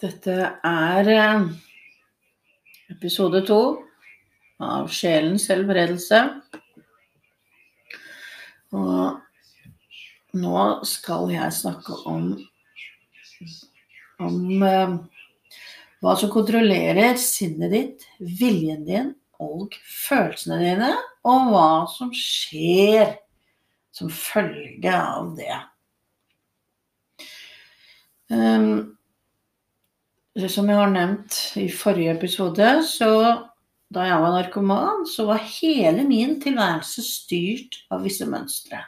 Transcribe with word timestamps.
Dette 0.00 0.34
er 0.64 1.08
eh, 1.12 1.42
episode 2.88 3.42
to 3.44 3.58
av 4.64 4.86
Sjelens 4.96 5.42
helbredelse. 5.52 6.20
Og 8.72 10.38
nå 10.40 10.62
skal 10.88 11.28
jeg 11.34 11.52
snakke 11.52 11.98
om, 12.08 12.30
om 14.24 14.64
eh, 14.64 14.94
hva 16.00 16.14
som 16.16 16.32
kontrollerer 16.32 17.20
sinnet 17.20 17.74
ditt, 17.74 18.06
viljen 18.40 18.86
din 18.86 19.10
og 19.36 19.76
følelsene 19.84 20.62
dine, 20.62 20.94
og 21.28 21.50
hva 21.52 21.66
som 21.92 22.14
skjer 22.16 23.18
som 23.92 24.08
følge 24.08 24.96
av 24.96 25.36
det. 25.36 25.60
Um, 28.30 28.96
som 30.48 30.68
jeg 30.70 30.78
har 30.78 30.90
nevnt 30.92 31.36
i 31.58 31.66
forrige 31.72 32.14
episode, 32.14 32.66
så 32.86 33.10
da 33.90 34.04
jeg 34.06 34.22
var 34.22 34.34
narkoman, 34.36 35.06
så 35.10 35.26
var 35.26 35.42
hele 35.42 36.04
min 36.06 36.36
tilværelse 36.42 37.02
styrt 37.02 37.80
av 37.90 38.04
visse 38.06 38.28
mønstre. 38.30 38.84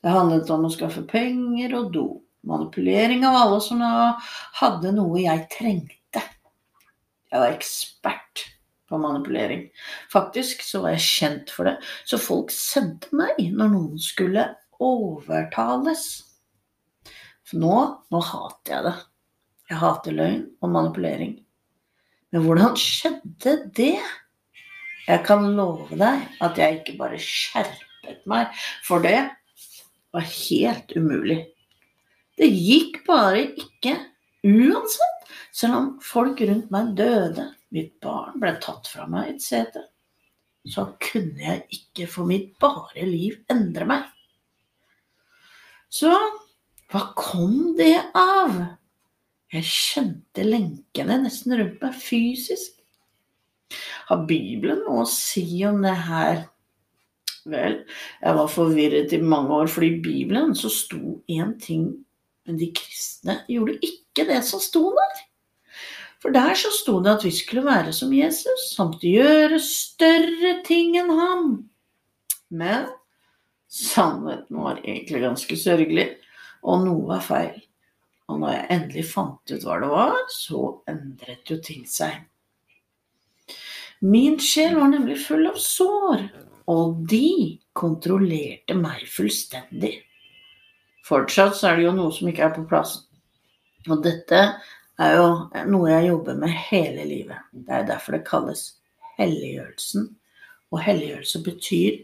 Det 0.00 0.12
handlet 0.12 0.50
om 0.52 0.66
å 0.68 0.72
skaffe 0.72 1.06
penger 1.08 1.76
og 1.78 1.92
do. 1.94 2.06
Manipulering 2.48 3.24
av 3.28 3.36
alle 3.36 3.58
som 3.64 3.80
hadde 3.80 4.92
noe 4.96 5.20
jeg 5.20 5.48
trengte. 5.52 6.22
Jeg 7.30 7.42
var 7.42 7.52
ekspert 7.52 8.44
på 8.90 8.98
manipulering. 9.00 9.66
Faktisk 10.12 10.64
så 10.66 10.82
var 10.84 10.96
jeg 10.96 11.06
kjent 11.06 11.52
for 11.54 11.68
det. 11.68 11.76
Så 12.08 12.20
folk 12.20 12.52
sendte 12.52 13.12
meg 13.16 13.38
når 13.54 13.72
noen 13.74 14.00
skulle 14.02 14.48
overtales. 14.80 16.06
For 17.48 17.60
nå, 17.60 17.76
nå 18.12 18.24
hater 18.24 18.76
jeg 18.76 18.88
det. 18.88 18.96
Jeg 19.70 19.78
hater 19.78 20.16
løgn 20.18 20.42
og 20.60 20.72
manipulering. 20.74 21.36
Men 22.34 22.42
hvordan 22.46 22.74
skjedde 22.78 23.54
det? 23.76 24.00
Jeg 25.06 25.22
kan 25.26 25.46
love 25.56 25.94
deg 25.98 26.26
at 26.42 26.58
jeg 26.58 26.80
ikke 26.80 26.96
bare 26.98 27.18
skjerpet 27.22 28.26
meg, 28.30 28.50
for 28.86 29.02
det 29.02 29.18
var 30.14 30.26
helt 30.26 30.94
umulig. 30.98 31.38
Det 32.38 32.48
gikk 32.50 33.00
bare 33.06 33.44
ikke 33.46 33.94
uansett, 34.46 35.30
selv 35.54 35.76
om 35.78 35.88
folk 36.02 36.40
rundt 36.46 36.70
meg 36.74 36.94
døde, 36.98 37.46
mitt 37.74 37.94
barn 38.02 38.38
ble 38.42 38.54
tatt 38.62 38.90
fra 38.90 39.06
meg 39.10 39.34
etc. 39.36 39.82
Så 40.66 40.86
kunne 41.02 41.42
jeg 41.44 41.64
ikke 41.78 42.08
for 42.10 42.26
mitt 42.26 42.56
bare 42.62 43.06
liv 43.06 43.38
endre 43.52 43.86
meg. 43.86 44.06
Så 45.90 46.10
hva 46.90 47.06
kom 47.18 47.76
det 47.78 47.96
av? 48.18 48.58
Jeg 49.50 49.66
kjente 49.66 50.44
lenkene 50.46 51.16
nesten 51.24 51.56
rundt 51.58 51.80
meg 51.82 51.96
fysisk. 51.98 52.76
Har 54.10 54.24
Bibelen 54.28 54.84
noe 54.86 55.04
å 55.04 55.10
si 55.10 55.44
om 55.66 55.80
det 55.82 55.94
her? 56.06 56.44
Vel, 57.50 57.80
jeg 58.20 58.36
var 58.36 58.52
forvirret 58.52 59.14
i 59.16 59.20
mange 59.22 59.56
år, 59.62 59.70
for 59.72 59.86
i 59.86 59.96
Bibelen 60.02 60.52
så 60.58 60.70
sto 60.70 61.16
én 61.30 61.56
ting, 61.62 61.88
men 62.46 62.60
de 62.60 62.68
kristne 62.76 63.40
gjorde 63.50 63.78
ikke 63.86 64.26
det 64.28 64.42
som 64.46 64.62
sto 64.62 64.84
der. 64.94 65.22
For 66.20 66.34
der 66.36 66.52
så 66.58 66.70
sto 66.74 66.98
det 67.00 67.14
at 67.16 67.24
vi 67.24 67.32
skulle 67.32 67.64
være 67.64 67.94
som 67.96 68.12
Jesus, 68.12 68.68
samt 68.74 69.02
gjøre 69.06 69.58
større 69.64 70.58
ting 70.66 70.98
enn 71.00 71.10
ham. 71.16 71.46
Men 72.52 72.90
sannheten 73.70 74.60
var 74.60 74.82
egentlig 74.84 75.24
ganske 75.24 75.58
sørgelig, 75.58 76.10
og 76.60 76.84
noe 76.84 77.08
var 77.14 77.24
feil. 77.24 77.56
Og 78.30 78.38
når 78.38 78.54
jeg 78.54 78.68
endelig 78.76 79.06
fant 79.10 79.52
ut 79.52 79.64
hva 79.66 79.78
det 79.82 79.90
var, 79.90 80.18
så 80.30 80.60
endret 80.90 81.50
jo 81.50 81.58
ting 81.64 81.82
seg. 81.88 82.14
Min 84.00 84.38
sjel 84.40 84.78
var 84.78 84.92
nemlig 84.92 85.18
full 85.20 85.48
av 85.50 85.58
sår, 85.60 86.22
og 86.70 87.02
de 87.10 87.58
kontrollerte 87.76 88.76
meg 88.78 89.02
fullstendig. 89.10 89.96
Fortsatt 91.04 91.56
så 91.58 91.70
er 91.70 91.80
det 91.80 91.88
jo 91.88 91.96
noe 91.96 92.14
som 92.14 92.30
ikke 92.30 92.46
er 92.46 92.54
på 92.54 92.64
plass. 92.70 92.94
Og 93.88 94.04
dette 94.04 94.40
er 95.00 95.16
jo 95.16 95.26
noe 95.72 95.90
jeg 95.90 96.10
jobber 96.10 96.38
med 96.38 96.54
hele 96.70 97.06
livet. 97.08 97.48
Det 97.52 97.74
er 97.76 97.88
derfor 97.88 98.16
det 98.16 98.26
kalles 98.28 98.62
helliggjørelsen. 99.18 100.06
Og 100.70 100.84
helliggjørelse 100.84 101.42
betyr 101.44 101.98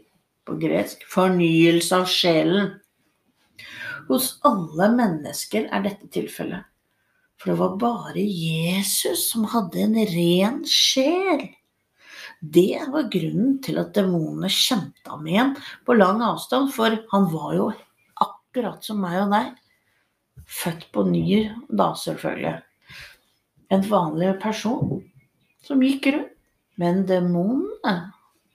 på 0.47 0.57
gresk 0.63 1.05
fornyelse 1.11 2.01
av 2.01 2.09
sjelen. 2.11 2.75
Hos 4.07 4.37
alle 4.47 4.89
mennesker 4.95 5.69
er 5.75 5.85
dette 5.85 6.09
tilfellet. 6.15 6.67
For 7.37 7.53
det 7.53 7.59
var 7.61 7.77
bare 7.81 8.23
Jesus 8.23 9.27
som 9.33 9.45
hadde 9.53 9.83
en 9.83 9.97
ren 10.09 10.61
sjel. 10.69 11.49
Det 12.41 12.79
var 12.93 13.11
grunnen 13.13 13.57
til 13.65 13.81
at 13.81 13.93
demonene 13.97 14.49
kjente 14.53 15.09
ham 15.09 15.27
igjen 15.29 15.53
på 15.89 15.97
lang 15.97 16.23
avstand, 16.25 16.71
for 16.73 16.97
han 17.13 17.29
var 17.33 17.57
jo 17.57 17.67
akkurat 18.25 18.85
som 18.85 19.01
meg 19.05 19.19
og 19.25 19.35
deg. 19.35 19.53
Født 20.47 20.89
på 20.95 21.05
ny 21.09 21.27
da, 21.69 21.91
selvfølgelig. 21.99 22.57
En 23.75 23.85
vanlig 23.91 24.33
person 24.41 25.03
som 25.67 25.83
gikk 25.83 26.13
rundt. 26.13 26.33
Men 26.77 27.07
demonene, 27.09 27.93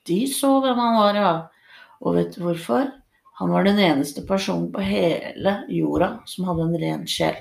de 0.06 0.20
så 0.30 0.52
hvem 0.62 0.78
han 0.78 0.94
var, 0.94 1.16
ja. 1.18 1.32
Og 2.06 2.14
vet 2.14 2.36
du 2.36 2.44
hvorfor? 2.44 2.86
Han 3.42 3.50
var 3.50 3.64
den 3.66 3.78
eneste 3.82 4.22
personen 4.22 4.68
på 4.70 4.84
hele 4.86 5.56
jorda 5.66 6.12
som 6.30 6.44
hadde 6.46 6.62
en 6.68 6.76
ren 6.78 7.08
sjel. 7.10 7.40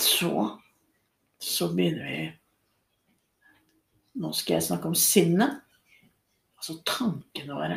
Så 0.00 0.32
så 1.38 1.68
begynner 1.74 2.06
vi 2.08 2.22
Nå 4.18 4.32
skal 4.32 4.56
jeg 4.56 4.66
snakke 4.70 4.88
om 4.88 4.96
sinnet. 4.96 5.60
Altså 6.56 6.78
tankene 6.88 7.54
våre. 7.54 7.76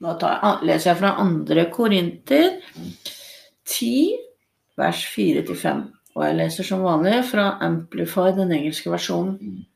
Nå 0.00 0.14
jeg, 0.24 0.54
leser 0.64 0.90
jeg 0.90 1.00
fra 1.02 1.12
andre 1.20 1.66
Korinter 1.70 2.48
10, 3.68 3.92
vers 4.80 5.04
4-5. 5.12 5.84
Og 6.16 6.24
jeg 6.24 6.40
leser 6.40 6.66
som 6.66 6.82
vanlig 6.88 7.20
fra 7.28 7.52
Amplify, 7.62 8.32
den 8.40 8.56
engelske 8.56 8.90
versjonen. 8.90 9.66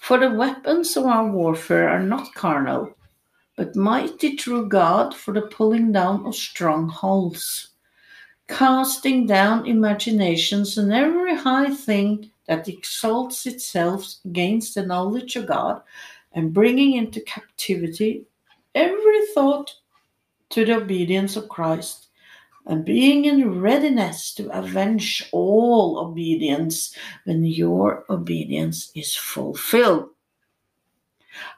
For 0.00 0.18
the 0.18 0.30
weapons 0.30 0.96
of 0.96 1.04
our 1.04 1.30
warfare 1.30 1.88
are 1.88 2.02
not 2.02 2.34
carnal, 2.34 2.96
but 3.56 3.76
mighty 3.76 4.36
through 4.36 4.68
God 4.68 5.14
for 5.14 5.34
the 5.34 5.42
pulling 5.42 5.92
down 5.92 6.24
of 6.24 6.34
strongholds, 6.34 7.68
casting 8.48 9.26
down 9.26 9.66
imaginations 9.66 10.78
and 10.78 10.92
every 10.92 11.36
high 11.36 11.74
thing 11.74 12.30
that 12.46 12.68
exalts 12.68 13.44
itself 13.46 14.14
against 14.24 14.74
the 14.74 14.86
knowledge 14.86 15.36
of 15.36 15.46
God, 15.46 15.82
and 16.32 16.54
bringing 16.54 16.94
into 16.94 17.20
captivity 17.20 18.24
every 18.74 19.26
thought 19.34 19.74
to 20.50 20.64
the 20.64 20.76
obedience 20.76 21.36
of 21.36 21.48
Christ 21.48 22.07
and 22.68 22.84
being 22.84 23.24
in 23.24 23.60
readiness 23.60 24.34
to 24.34 24.48
avenge 24.52 25.28
all 25.32 25.98
obedience 25.98 26.94
when 27.24 27.44
your 27.44 28.04
obedience 28.10 28.92
is 28.94 29.16
fulfilled. 29.16 30.10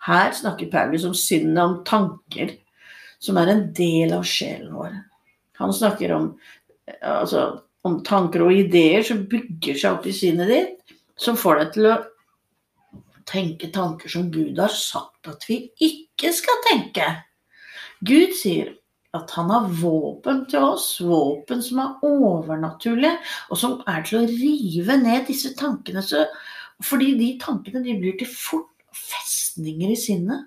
Her 0.00 0.32
snakker 0.32 0.70
Paulus 0.70 1.04
om 1.04 1.14
synden 1.14 1.58
om 1.58 1.84
tanker, 1.84 2.54
som 3.18 3.36
er 3.36 3.50
en 3.50 3.64
del 3.74 4.12
av 4.14 4.24
sjelen 4.28 4.74
vår. 4.74 4.94
Han 5.60 5.72
snakker 5.74 6.12
om, 6.12 6.30
altså, 7.02 7.62
om 7.82 8.00
tanker 8.04 8.44
og 8.44 8.54
ideer 8.54 9.02
som 9.04 9.26
bygger 9.28 9.76
seg 9.76 9.98
opp 9.98 10.06
i 10.06 10.14
sinnet 10.14 10.52
ditt, 10.52 10.96
som 11.20 11.36
får 11.36 11.60
deg 11.60 11.72
til 11.74 11.90
å 11.90 11.96
tenke 13.30 13.70
tanker 13.72 14.10
som 14.10 14.30
Gud 14.32 14.58
har 14.58 14.72
sagt 14.74 15.28
at 15.30 15.44
vi 15.48 15.62
ikke 15.84 16.32
skal 16.34 16.62
tenke. 16.68 17.06
Gud 18.00 18.32
sier 18.36 18.74
at 19.16 19.32
han 19.34 19.50
har 19.50 19.66
våpen 19.80 20.44
til 20.50 20.62
oss, 20.62 20.92
våpen 21.02 21.62
som 21.64 21.80
er 21.82 22.06
overnaturlige, 22.06 23.16
og 23.50 23.58
som 23.58 23.80
er 23.90 24.04
til 24.06 24.20
å 24.20 24.28
rive 24.28 24.96
ned 25.00 25.26
disse 25.26 25.50
tankene. 25.58 26.02
Så, 26.06 26.22
fordi 26.86 27.16
de 27.18 27.32
tankene 27.42 27.82
de 27.84 27.96
blir 27.98 28.14
til 28.20 28.30
fort 28.30 28.70
festninger 28.94 29.90
i 29.90 29.98
sinnet, 29.98 30.46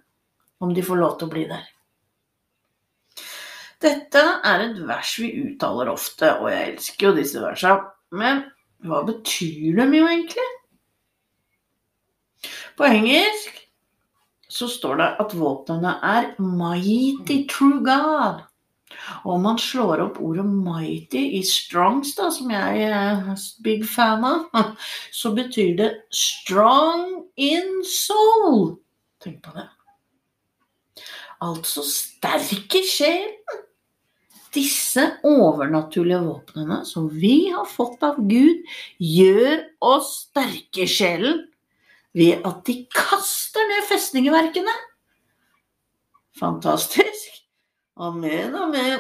om 0.64 0.72
de 0.76 0.86
får 0.86 1.02
lov 1.02 1.18
til 1.20 1.28
å 1.28 1.34
bli 1.34 1.44
der. 1.50 1.66
Dette 3.84 4.22
er 4.48 4.64
et 4.64 4.80
vers 4.88 5.18
vi 5.20 5.34
uttaler 5.44 5.92
ofte, 5.92 6.30
og 6.40 6.48
jeg 6.54 6.70
elsker 6.72 7.10
jo 7.10 7.18
disse 7.18 7.44
versene. 7.44 7.90
Men 8.16 8.46
hva 8.88 9.02
betyr 9.04 9.76
de 9.82 9.98
jo 9.98 10.08
egentlig? 10.08 10.48
På 12.80 12.88
engelsk 12.88 13.60
så 14.54 14.70
står 14.72 14.98
det 15.02 15.10
at 15.20 15.36
våpnene 15.36 15.98
er 16.06 16.32
'mighty 16.40 17.44
true 17.50 17.84
God'. 17.84 18.53
Og 19.26 19.42
man 19.44 19.60
slår 19.60 20.04
opp 20.06 20.20
ordet 20.24 20.46
'mighty' 20.46 21.40
i 21.40 21.42
Strongs, 21.44 22.16
da, 22.16 22.30
som 22.32 22.52
jeg 22.52 22.84
er 22.88 23.36
big 23.64 23.86
fan 23.90 24.24
av, 24.24 24.48
så 25.12 25.34
betyr 25.36 25.78
det 25.78 25.92
'strong 26.12 27.26
in 27.36 27.84
soul'. 27.84 28.78
Tenk 29.24 29.44
på 29.44 29.56
det. 29.56 29.68
Altså 31.42 31.84
sterk 31.84 32.76
i 32.76 32.88
sjelen. 32.88 33.60
disse 34.54 35.02
overnaturlige 35.26 36.20
våpnene 36.22 36.84
som 36.86 37.08
vi 37.10 37.50
har 37.50 37.66
fått 37.66 38.04
av 38.06 38.20
Gud, 38.30 38.60
gjør 39.02 39.64
oss 39.82 40.12
sterke 40.28 40.84
i 40.86 40.86
sjelen 40.86 41.40
ved 42.14 42.46
at 42.46 42.62
de 42.68 42.76
kaster 42.94 43.66
ned 43.72 43.88
festningeverkene. 43.90 44.76
Fantastisk. 46.38 47.33
Amen, 47.96 48.56
amen. 48.56 49.00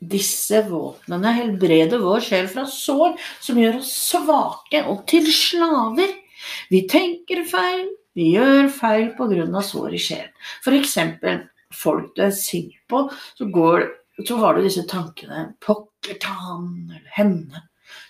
Disse 0.00 0.62
våpnene 0.70 1.34
helbreder 1.36 2.00
vår 2.00 2.22
sjel 2.24 2.48
fra 2.48 2.64
sår 2.70 3.16
som 3.44 3.58
gjør 3.60 3.80
oss 3.80 3.90
svake 4.08 4.80
og 4.88 5.02
til 5.10 5.26
slaver. 5.34 6.14
Vi 6.72 6.84
tenker 6.88 7.42
feil, 7.50 7.88
vi 8.16 8.30
gjør 8.36 8.70
feil 8.72 9.10
pga. 9.18 9.62
sår 9.62 9.96
i 9.98 10.00
sjelen. 10.00 10.32
F.eks. 10.64 10.96
folk 11.74 12.14
du 12.16 12.22
er 12.24 12.32
sint 12.32 12.78
på, 12.88 13.02
så, 13.36 13.44
går, 13.44 13.84
så 14.24 14.38
har 14.40 14.54
du 14.54 14.62
disse 14.64 14.86
tankene 14.88 15.50
Pokker 15.60 16.16
ta 16.22 16.32
han 16.32 16.70
eller 16.88 17.10
henne. 17.18 17.66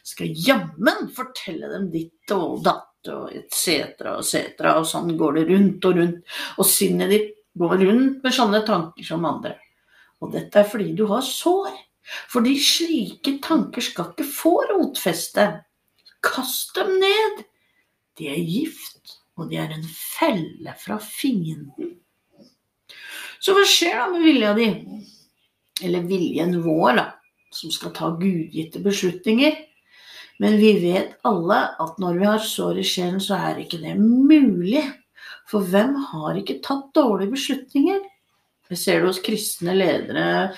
Skal 0.06 0.30
jammen 0.38 1.10
fortelle 1.16 1.72
dem 1.72 1.90
ditt 1.90 2.30
og 2.36 2.62
datt 2.62 3.10
og 3.10 3.32
etc. 3.34 3.96
etc. 4.20 4.62
Og 4.76 4.86
sånn 4.86 5.16
går 5.18 5.40
det 5.40 5.48
rundt 5.50 5.88
og 5.88 5.98
rundt. 5.98 6.38
Og 6.58 6.68
sinnet 6.68 7.10
ditt 7.10 7.34
går 7.58 7.76
rundt 7.84 8.24
med 8.24 8.34
sånne 8.34 8.62
tanker 8.66 9.06
som 9.06 9.26
andre. 9.28 9.56
Og 10.22 10.32
dette 10.34 10.60
er 10.60 10.68
fordi 10.68 10.92
du 10.98 11.06
har 11.10 11.24
sår. 11.24 11.74
Fordi 12.32 12.54
slike 12.62 13.36
tanker 13.44 13.84
skal 13.84 14.12
ikke 14.12 14.26
få 14.26 14.54
rotfeste. 14.70 15.46
Kast 16.24 16.74
dem 16.78 16.94
ned. 16.98 17.44
De 18.18 18.30
er 18.32 18.40
gift, 18.42 19.18
og 19.38 19.50
de 19.50 19.60
er 19.60 19.74
en 19.74 19.86
felle 19.86 20.74
fra 20.80 20.98
fienden. 21.02 21.94
Så 23.38 23.54
hva 23.54 23.62
skjer 23.68 23.94
da 24.00 24.08
med 24.10 24.24
vilja 24.26 24.54
di? 24.56 24.66
Eller 25.86 26.06
viljen 26.08 26.56
vår, 26.64 26.96
da, 26.98 27.04
som 27.54 27.70
skal 27.70 27.94
ta 27.94 28.10
gudgitte 28.18 28.82
beslutninger? 28.82 29.54
Men 30.42 30.56
vi 30.58 30.72
vet 30.82 31.14
alle 31.26 31.60
at 31.82 32.00
når 32.02 32.18
vi 32.18 32.26
har 32.26 32.42
sår 32.42 32.80
i 32.82 32.86
sjelen, 32.86 33.22
så 33.22 33.38
er 33.38 33.62
ikke 33.62 33.80
det 33.82 33.94
mulig. 33.98 34.82
For 35.48 35.64
hvem 35.64 35.94
har 36.10 36.38
ikke 36.38 36.60
tatt 36.64 36.90
dårlige 36.96 37.32
beslutninger? 37.32 38.02
Det 38.68 38.76
ser 38.76 39.00
du 39.00 39.08
hos 39.08 39.20
kristne 39.24 39.74
ledere 39.76 40.50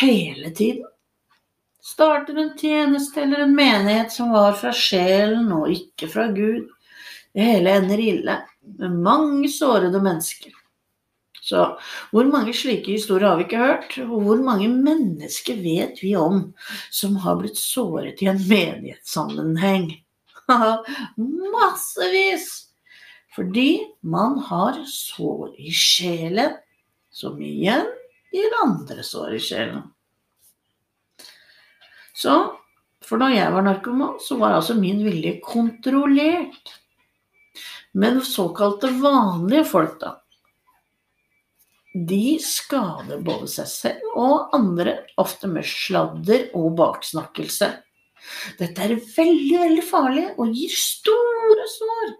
hele 0.00 0.50
tiden. 0.56 0.90
Starter 1.84 2.36
en 2.40 2.52
tjeneste 2.58 3.22
eller 3.22 3.44
en 3.44 3.54
menighet 3.56 4.12
som 4.12 4.32
var 4.32 4.56
fra 4.60 4.72
sjelen 4.76 5.50
og 5.52 5.72
ikke 5.72 6.08
fra 6.12 6.26
Gud. 6.32 6.68
Det 7.34 7.44
hele 7.44 7.72
ender 7.80 8.00
ille, 8.00 8.36
med 8.78 9.00
mange 9.04 9.48
sårede 9.52 10.00
mennesker. 10.00 10.52
Så 11.44 11.64
hvor 12.12 12.28
mange 12.32 12.54
slike 12.56 12.94
historier 12.94 13.28
har 13.28 13.36
vi 13.36 13.44
ikke 13.44 13.60
hørt? 13.60 13.96
Og 14.06 14.20
hvor 14.24 14.40
mange 14.40 14.68
mennesker 14.72 15.58
vet 15.60 16.00
vi 16.00 16.14
om 16.16 16.46
som 16.88 17.18
har 17.20 17.36
blitt 17.40 17.60
såret 17.60 18.22
i 18.24 18.30
en 18.32 18.40
menighetssammenheng? 18.48 19.90
Massevis! 21.56 22.73
Fordi 23.34 23.82
man 24.06 24.38
har 24.46 24.78
sår 24.86 25.56
i 25.58 25.72
sjelen 25.74 26.54
som 27.14 27.40
igjen 27.42 27.88
gir 28.34 28.58
andre 28.62 29.02
sår 29.06 29.34
i 29.38 29.42
sjelen. 29.42 29.82
Så 32.14 32.34
for 33.04 33.20
da 33.20 33.28
jeg 33.34 33.52
var 33.52 33.66
narkoman, 33.66 34.16
så 34.22 34.38
var 34.40 34.56
altså 34.56 34.76
min 34.78 35.02
vilje 35.04 35.36
kontrollert. 35.44 36.76
Men 37.94 38.22
såkalte 38.26 38.90
vanlige 39.02 39.66
folk, 39.70 39.98
da, 40.00 40.14
de 41.94 42.40
skader 42.42 43.20
både 43.22 43.46
seg 43.52 43.68
selv 43.70 44.16
og 44.18 44.54
andre, 44.56 44.96
ofte 45.20 45.46
med 45.46 45.66
sladder 45.68 46.48
og 46.58 46.72
baksnakkelse. 46.80 47.68
Dette 48.58 48.82
er 48.82 48.96
veldig, 48.98 49.60
veldig 49.60 49.84
farlig 49.86 50.24
og 50.34 50.56
gir 50.56 50.74
store 50.74 51.68
sår 51.70 52.14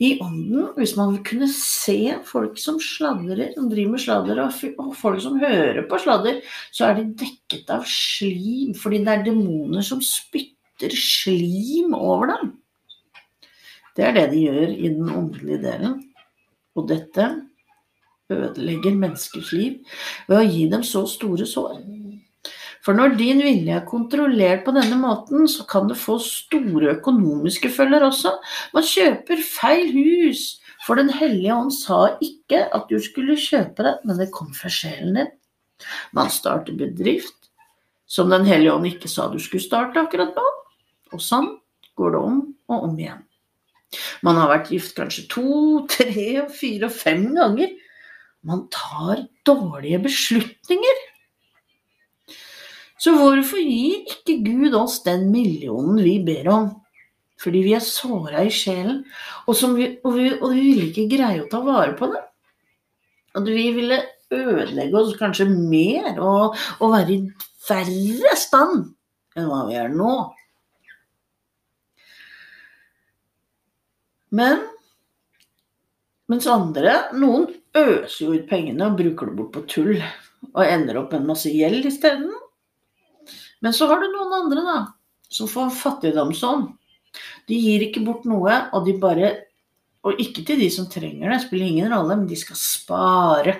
i 0.00 0.14
ånden, 0.24 0.70
hvis 0.78 0.94
man 0.96 1.18
kunne 1.26 1.48
se 1.52 2.14
folk 2.24 2.56
som 2.60 2.78
sladrer, 2.80 3.50
som 3.52 3.68
driver 3.68 3.92
med 3.92 4.00
sladder, 4.00 4.40
og 4.80 4.94
folk 4.96 5.20
som 5.20 5.36
hører 5.42 5.82
på 5.90 5.98
sladder, 6.00 6.40
så 6.72 6.88
er 6.88 6.96
de 6.96 7.10
dekket 7.20 7.68
av 7.74 7.84
slim, 7.88 8.72
fordi 8.80 9.02
det 9.04 9.12
er 9.12 9.26
demoner 9.28 9.84
som 9.84 10.00
spytter 10.04 10.96
slim 10.96 11.92
over 11.98 12.32
dem. 12.32 12.54
Det 13.96 14.06
er 14.08 14.16
det 14.16 14.26
de 14.32 14.46
gjør 14.46 14.72
i 14.72 14.88
den 14.88 15.12
åndelige 15.12 15.62
delen. 15.66 15.98
Og 16.78 16.88
dette 16.88 17.28
ødelegger 18.30 18.96
menneskers 18.96 19.52
liv 19.52 19.96
ved 20.30 20.38
å 20.38 20.46
gi 20.46 20.68
dem 20.70 20.84
så 20.86 21.04
store 21.10 21.44
sår. 21.48 21.80
For 22.84 22.96
når 22.96 23.16
din 23.18 23.42
vilje 23.44 23.74
er 23.76 23.88
kontrollert 23.88 24.64
på 24.64 24.72
denne 24.72 24.96
måten, 25.00 25.44
så 25.48 25.66
kan 25.68 25.88
det 25.90 25.98
få 26.00 26.16
store 26.24 26.94
økonomiske 26.96 27.68
følger 27.74 28.06
også. 28.06 28.32
Man 28.74 28.86
kjøper 28.88 29.42
feil 29.44 29.92
hus, 29.92 30.60
for 30.86 30.96
Den 30.96 31.10
hellige 31.12 31.52
ånd 31.52 31.74
sa 31.76 32.16
ikke 32.24 32.62
at 32.72 32.88
du 32.88 32.96
skulle 33.04 33.36
kjøpe 33.36 33.84
det, 33.84 33.98
men 34.08 34.16
det 34.16 34.30
kom 34.32 34.48
fra 34.56 34.72
sjelen 34.72 35.18
din. 35.18 35.32
Man 36.16 36.32
starter 36.32 36.76
bedrift 36.76 37.36
som 38.10 38.30
Den 38.32 38.48
hellige 38.48 38.72
ånd 38.72 38.88
ikke 38.88 39.08
sa 39.08 39.28
du 39.30 39.38
skulle 39.38 39.62
starte 39.62 40.00
akkurat 40.00 40.32
nå. 40.34 40.46
Og 41.14 41.20
sånn 41.22 41.52
går 42.00 42.16
det 42.16 42.22
om 42.30 42.40
og 42.70 42.88
om 42.88 42.96
igjen. 42.98 43.22
Man 44.22 44.38
har 44.38 44.50
vært 44.50 44.70
gift 44.72 44.96
kanskje 44.96 45.26
to, 45.30 45.52
tre, 45.90 46.46
fire 46.54 46.88
og 46.88 46.94
fem 46.94 47.28
ganger. 47.36 47.72
Man 48.46 48.66
tar 48.72 49.26
dårlige 49.46 50.00
beslutninger. 50.06 51.00
Så 53.00 53.14
hvorfor 53.16 53.62
gir 53.64 54.02
ikke 54.04 54.40
Gud 54.44 54.76
oss 54.76 54.98
den 55.06 55.30
millionen 55.32 56.02
vi 56.04 56.18
ber 56.24 56.50
om? 56.52 56.70
Fordi 57.40 57.62
vi 57.64 57.72
er 57.72 57.84
såra 57.84 58.42
i 58.44 58.50
sjelen, 58.52 59.04
og, 59.48 59.54
vi, 59.78 59.86
og, 60.04 60.10
vi, 60.12 60.26
og 60.36 60.50
vi 60.52 60.64
vil 60.66 60.82
ikke 60.90 61.06
greie 61.08 61.40
å 61.40 61.48
ta 61.48 61.62
vare 61.64 61.94
på 61.96 62.10
det. 62.12 62.20
At 63.40 63.46
vi 63.48 63.70
ville 63.72 64.02
ødelegge 64.30 64.98
oss 65.00 65.14
kanskje 65.18 65.46
mer 65.48 66.18
og, 66.20 66.58
og 66.78 66.92
være 66.92 67.14
i 67.14 67.22
verre 67.68 68.34
stand 68.38 68.90
enn 69.38 69.48
hva 69.48 69.62
vi 69.70 69.78
er 69.80 69.88
nå. 69.94 70.12
Men 74.36 74.60
mens 76.30 76.46
andre, 76.50 77.08
noen 77.16 77.48
øser 77.74 78.26
jo 78.26 78.36
ut 78.36 78.46
pengene 78.50 78.86
og 78.86 79.00
bruker 79.00 79.30
det 79.30 79.38
bort 79.38 79.54
på 79.56 79.64
tull 79.70 79.96
og 80.52 80.62
ender 80.66 81.00
opp 81.00 81.14
med 81.14 81.22
en 81.22 81.32
masse 81.32 81.50
gjeld 81.50 81.88
isteden. 81.88 82.30
Men 83.60 83.76
så 83.76 83.88
har 83.90 84.00
du 84.00 84.08
noen 84.08 84.36
andre, 84.42 84.64
da, 84.64 84.78
som 85.28 85.48
får 85.50 85.72
fattigdomsånd. 85.76 86.70
De 87.50 87.58
gir 87.58 87.84
ikke 87.86 88.04
bort 88.06 88.26
noe, 88.28 88.56
og 88.72 88.86
de 88.86 88.96
bare 89.00 89.36
Og 90.00 90.16
ikke 90.16 90.40
til 90.48 90.56
de 90.62 90.70
som 90.72 90.86
trenger 90.88 91.28
det, 91.28 91.42
spiller 91.42 91.66
ingen 91.68 91.90
rolle, 91.92 92.14
men 92.16 92.28
de 92.30 92.36
skal 92.40 92.56
spare. 92.56 93.52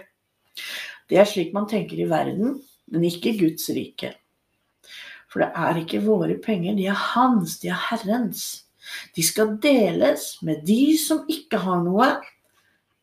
Det 1.04 1.18
er 1.20 1.26
slik 1.28 1.50
man 1.52 1.66
tenker 1.68 1.98
i 2.00 2.06
verden, 2.08 2.54
men 2.88 3.04
ikke 3.04 3.34
Guds 3.36 3.68
rike. 3.76 4.14
For 5.28 5.44
det 5.44 5.50
er 5.52 5.82
ikke 5.82 6.00
våre 6.06 6.38
penger, 6.40 6.78
de 6.78 6.86
er 6.88 6.96
hans, 6.96 7.58
de 7.60 7.68
er 7.68 7.82
Herrens. 7.90 8.46
De 9.12 9.22
skal 9.22 9.58
deles 9.62 10.30
med 10.46 10.64
de 10.64 10.96
som 10.96 11.26
ikke 11.28 11.60
har 11.60 11.84
noe. 11.84 12.08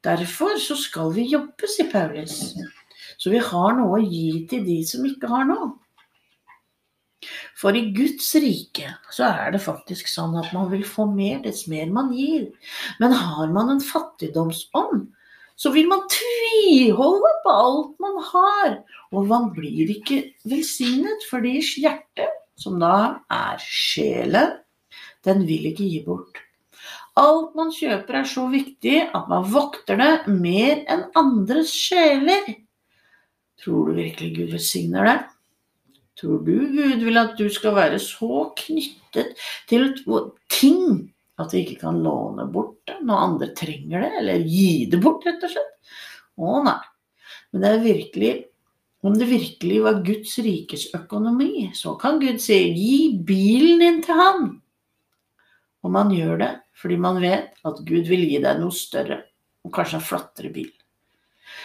Derfor 0.01 0.57
så 0.57 0.75
skal 0.79 1.13
vi 1.15 1.29
jobbe, 1.29 1.69
sier 1.69 1.91
Paulus. 1.91 2.55
Så 3.21 3.31
vi 3.33 3.41
har 3.43 3.77
noe 3.77 3.99
å 3.99 4.03
gi 4.03 4.47
til 4.49 4.65
de 4.65 4.81
som 4.87 5.05
ikke 5.07 5.29
har 5.31 5.45
noe. 5.45 5.75
For 7.57 7.75
i 7.75 7.87
Guds 7.95 8.29
rike 8.39 8.91
så 9.13 9.29
er 9.31 9.53
det 9.55 9.63
faktisk 9.63 10.09
sånn 10.11 10.37
at 10.39 10.53
man 10.55 10.69
vil 10.71 10.85
få 10.87 11.07
mer 11.09 11.41
dess 11.45 11.65
mer 11.71 11.89
man 11.93 12.11
gir. 12.15 12.49
Men 13.01 13.15
har 13.17 13.51
man 13.53 13.73
en 13.73 13.83
fattigdomsånd, 13.83 15.07
så 15.57 15.71
vil 15.73 15.89
man 15.89 16.05
tviholde 16.13 17.31
på 17.43 17.53
alt 17.53 17.93
man 18.03 18.19
har. 18.31 18.75
Og 19.11 19.29
man 19.31 19.49
blir 19.55 19.89
ikke 19.95 20.21
velsignet, 20.47 21.25
for 21.29 21.41
deres 21.41 21.73
hjerte, 21.79 22.27
som 22.57 22.77
da 22.81 23.23
er 23.33 23.57
sjelen, 23.63 24.59
den 25.25 25.47
vil 25.49 25.71
ikke 25.71 25.87
gi 25.87 26.03
bort. 26.05 26.43
Alt 27.17 27.55
man 27.57 27.71
kjøper 27.73 28.19
er 28.19 28.29
så 28.29 28.45
viktig 28.51 28.99
at 29.07 29.29
man 29.31 29.47
vokter 29.49 29.97
det 29.97 30.11
mer 30.29 30.83
enn 30.85 31.07
andres 31.17 31.73
sjeler. 31.73 32.45
Tror 33.57 33.89
du 33.89 33.97
virkelig 33.97 34.35
Gud 34.35 34.53
velsigner 34.53 35.09
det? 35.09 35.17
Tror 36.17 36.41
du 36.41 36.57
Gud 36.73 37.03
vil 37.05 37.21
at 37.21 37.37
du 37.37 37.45
skal 37.53 37.75
være 37.77 37.99
så 38.01 38.49
knyttet 38.57 39.37
til 39.69 39.91
ting 40.49 41.11
at 41.37 41.51
du 41.51 41.59
ikke 41.59 41.77
kan 41.83 41.99
låne 42.01 42.47
bort 42.49 42.79
det 42.89 42.97
når 43.05 43.23
andre 43.27 43.49
trenger 43.53 44.01
det, 44.01 44.11
eller 44.21 44.45
gi 44.49 44.87
det 44.89 44.99
bort, 45.03 45.25
rett 45.27 45.43
og 45.45 45.53
slett? 45.53 45.73
Å 46.37 46.61
nei. 46.65 46.79
Men 47.51 47.63
det 47.63 47.69
er 47.69 47.83
virkelig 47.85 48.31
om 49.05 49.13
det 49.13 49.27
virkelig 49.29 49.81
var 49.85 50.01
Guds 50.03 50.33
rikes 50.41 50.87
økonomi, 50.97 51.69
så 51.77 51.93
kan 52.01 52.17
Gud 52.19 52.41
si 52.41 52.57
'gi 52.73 53.21
bilen 53.23 53.79
din 53.79 54.01
til 54.03 54.17
han'. 54.17 54.49
Og 55.83 55.91
man 55.91 56.09
gjør 56.11 56.37
det 56.41 56.53
fordi 56.77 56.97
man 56.97 57.21
vet 57.21 57.53
at 57.65 57.85
Gud 57.85 58.09
vil 58.09 58.25
gi 58.29 58.41
deg 58.41 58.59
noe 58.59 58.73
større, 58.73 59.23
og 59.65 59.71
kanskje 59.73 59.97
en 59.97 60.05
flattere 60.09 60.51
bil. 60.53 60.69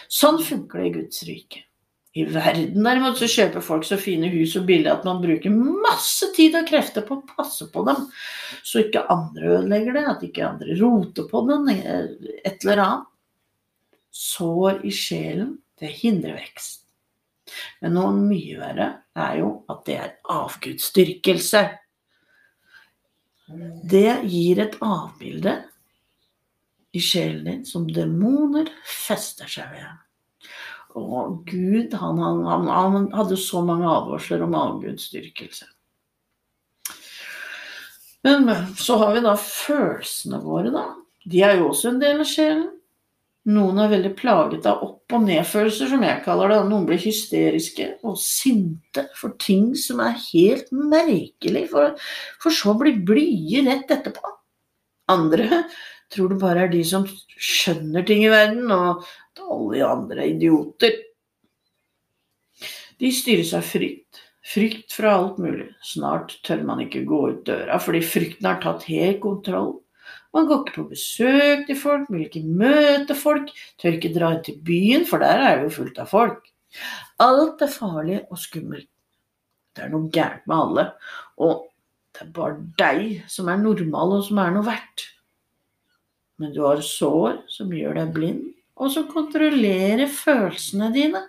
Sånn 0.09 0.39
funker 0.41 0.79
det 0.79 0.87
i 0.87 0.93
Guds 0.93 1.23
rike. 1.27 1.65
I 2.13 2.25
verden 2.29 2.85
derimot 2.85 3.17
så 3.17 3.25
kjøper 3.29 3.63
folk 3.65 3.87
så 3.87 3.97
fine 3.97 4.27
hus 4.29 4.53
og 4.59 4.67
billig 4.67 4.91
at 4.91 5.05
man 5.07 5.21
bruker 5.23 5.53
masse 5.53 6.27
tid 6.35 6.53
og 6.59 6.67
krefter 6.69 7.05
på 7.07 7.17
å 7.17 7.25
passe 7.25 7.65
på 7.73 7.81
dem, 7.87 8.03
så 8.61 8.83
ikke 8.83 9.07
andre 9.09 9.55
ødelegger 9.57 9.97
det, 9.97 10.03
at 10.11 10.25
ikke 10.27 10.45
andre 10.45 10.77
roter 10.77 11.25
på 11.31 11.41
den, 11.49 11.71
et 11.73 12.61
eller 12.61 12.83
annet. 12.85 13.09
Sår 14.13 14.83
i 14.85 14.93
sjelen, 14.93 15.55
det 15.81 15.89
hindrer 16.03 16.37
vekst. 16.37 16.83
Men 17.81 17.97
noe 17.97 18.13
mye 18.13 18.59
verre 18.61 18.89
er 19.17 19.39
jo 19.41 19.49
at 19.73 19.81
det 19.89 19.97
er 19.97 20.13
avgudsdyrkelse. 20.31 21.63
Det 23.89 24.07
gir 24.29 24.61
et 24.63 24.77
avbilde 24.85 25.57
i 26.93 27.01
sjelen 27.01 27.49
din 27.49 27.65
som 27.65 27.89
demoner 27.89 28.69
fester 28.85 29.49
seg 29.49 29.73
ved. 29.73 29.89
Og 30.99 31.43
Gud 31.49 31.93
han, 31.97 32.19
han, 32.21 32.67
han, 32.69 33.07
hadde 33.15 33.37
så 33.39 33.63
mange 33.65 33.89
advarsler 33.89 34.43
om 34.45 34.57
avgudsdyrkelse. 34.57 35.65
Men 38.23 38.47
så 38.79 38.97
har 39.01 39.15
vi 39.15 39.23
da 39.25 39.33
følelsene 39.39 40.39
våre, 40.45 40.71
da. 40.71 40.85
De 41.27 41.41
er 41.43 41.57
jo 41.59 41.71
også 41.71 41.91
en 41.91 41.99
del 42.03 42.21
av 42.23 42.29
sjelen. 42.29 42.69
Noen 43.51 43.81
er 43.83 43.89
veldig 43.91 44.13
plaget 44.15 44.67
av 44.69 44.83
opp- 44.85 45.15
og 45.17 45.25
nedfølelser, 45.25 45.89
som 45.91 46.03
jeg 46.05 46.21
kaller 46.23 46.53
det. 46.53 46.59
Noen 46.69 46.85
blir 46.87 47.01
hysteriske 47.03 47.89
og 48.07 48.15
sinte 48.21 49.09
for 49.19 49.35
ting 49.41 49.73
som 49.79 49.99
er 50.03 50.15
helt 50.29 50.71
merkelig, 50.71 51.65
for, 51.73 51.97
for 52.39 52.55
så 52.55 52.71
å 52.71 52.79
bli 52.79 52.95
blide 53.03 53.65
rett 53.67 53.91
etterpå. 53.91 54.31
Andre 55.11 55.65
tror 56.13 56.31
det 56.31 56.41
bare 56.41 56.65
er 56.65 56.71
de 56.71 56.83
som 56.87 57.07
skjønner 57.33 58.05
ting 58.07 58.23
i 58.25 58.31
verden, 58.31 58.71
og 58.71 59.03
alle 59.43 59.83
andre 59.87 60.23
er 60.23 60.35
idioter. 60.35 60.99
De 63.01 63.09
styres 63.11 63.53
av 63.57 63.65
frykt. 63.67 64.21
Frykt 64.43 64.91
fra 64.93 65.15
alt 65.17 65.39
mulig. 65.41 65.69
Snart 65.87 66.35
tør 66.43 66.65
man 66.67 66.83
ikke 66.83 67.05
gå 67.07 67.21
ut 67.31 67.45
døra 67.47 67.79
fordi 67.81 68.03
frykten 68.05 68.47
har 68.49 68.59
tatt 68.63 68.85
helt 68.89 69.21
kontroll. 69.23 69.77
Man 70.35 70.47
går 70.49 70.63
ikke 70.63 70.75
på 70.79 70.87
besøk 70.89 71.67
til 71.67 71.77
folk, 71.79 72.09
vil 72.11 72.25
ikke 72.25 72.41
møte 72.43 73.15
folk, 73.15 73.51
tør 73.81 73.97
ikke 73.97 74.11
dra 74.15 74.33
inn 74.35 74.43
til 74.45 74.57
byen, 74.65 75.05
for 75.07 75.23
der 75.23 75.39
er 75.39 75.59
det 75.59 75.69
jo 75.69 75.75
fullt 75.77 76.01
av 76.01 76.09
folk. 76.11 76.49
Alt 77.23 77.61
er 77.61 77.71
farlig 77.71 78.19
og 78.25 78.41
skummelt. 78.41 78.89
Det 79.73 79.85
er 79.85 79.93
noe 79.93 80.09
gærent 80.13 80.45
med 80.49 80.57
alle, 80.57 80.85
og 81.41 81.67
det 82.13 82.25
er 82.27 82.33
bare 82.33 82.59
deg 82.77 83.05
som 83.31 83.49
er 83.49 83.61
normal 83.61 84.19
og 84.19 84.25
som 84.27 84.41
er 84.41 84.51
noe 84.53 84.65
verdt. 84.67 85.05
Men 86.43 86.51
du 86.51 86.59
har 86.65 86.81
sår 86.83 87.37
som 87.47 87.69
gjør 87.71 87.95
deg 88.01 88.09
blind, 88.11 88.47
og 88.75 88.89
som 88.91 89.05
kontrollerer 89.07 90.09
følelsene 90.11 90.89
dine. 90.91 91.21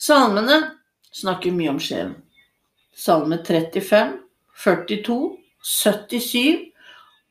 Salmene 0.00 0.56
snakker 1.12 1.52
mye 1.52 1.74
om 1.74 1.80
sjelen. 1.84 2.14
Salme 2.96 3.36
35, 3.44 4.14
42, 4.64 5.18
77, 5.60 6.72